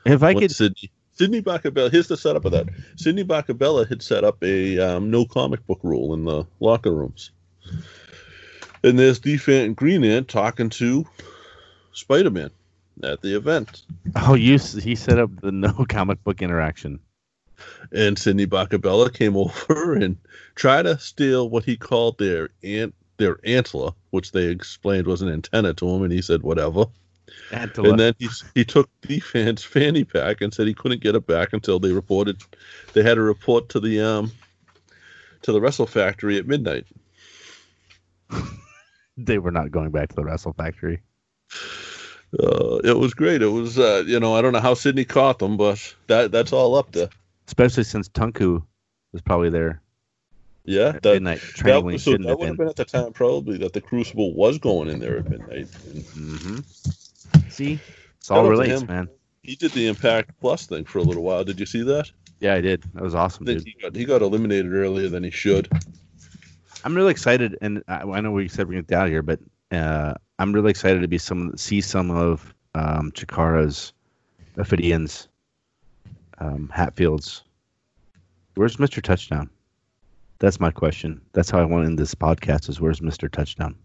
[0.04, 2.66] If I When could, Sidney Sidney Bacabella here's the setup of that.
[2.96, 7.30] Sidney Bacabella had set up a um, no comic book rule in the locker rooms.
[8.86, 9.18] And there's
[9.48, 11.04] and Green Ant talking to
[11.92, 12.50] Spider Man
[13.02, 13.82] at the event.
[14.14, 17.00] oh, you he set up the no comic book interaction.
[17.90, 20.16] and Sidney Bakabella came over and
[20.54, 25.30] tried to steal what he called their ant their antler, which they explained was an
[25.30, 26.84] antenna to him, and he said whatever.
[27.50, 27.90] Antler.
[27.90, 31.26] And then he he took Dead Ant's fanny pack and said he couldn't get it
[31.26, 32.40] back until they reported
[32.92, 34.30] they had to report to the um
[35.42, 36.86] to the Wrestle Factory at midnight.
[39.16, 41.00] They were not going back to the Wrestle Factory.
[42.38, 43.40] Uh, it was great.
[43.40, 46.52] It was uh, you know I don't know how Sidney caught them, but that that's
[46.52, 47.08] all up there.
[47.46, 48.62] Especially since Tunku
[49.12, 49.80] was probably there
[50.64, 52.56] Yeah, at that, midnight, that, training when so that would have been.
[52.56, 55.68] been at the time probably that the Crucible was going in there at midnight.
[55.86, 56.60] And hmm
[57.48, 57.80] See,
[58.18, 59.08] it's all out to relates, man.
[59.42, 61.44] he did the Impact Plus thing for a little while.
[61.44, 62.10] Did you see that?
[62.40, 62.82] Yeah, I did.
[62.94, 63.64] That was awesome, dude.
[63.64, 65.70] he got, he got eliminated earlier than he should.
[66.86, 69.40] I'm really excited, and I, I know we said we're gonna get here, but
[69.72, 73.92] uh, I'm really excited to be some see some of um, Chikara's,
[74.56, 75.26] Ophidians,
[76.38, 77.42] um, Hatfields.
[78.54, 79.02] Where's Mr.
[79.02, 79.50] Touchdown?
[80.38, 81.20] That's my question.
[81.32, 82.68] That's how I want to end this podcast.
[82.68, 83.28] Is where's Mr.
[83.28, 83.76] Touchdown?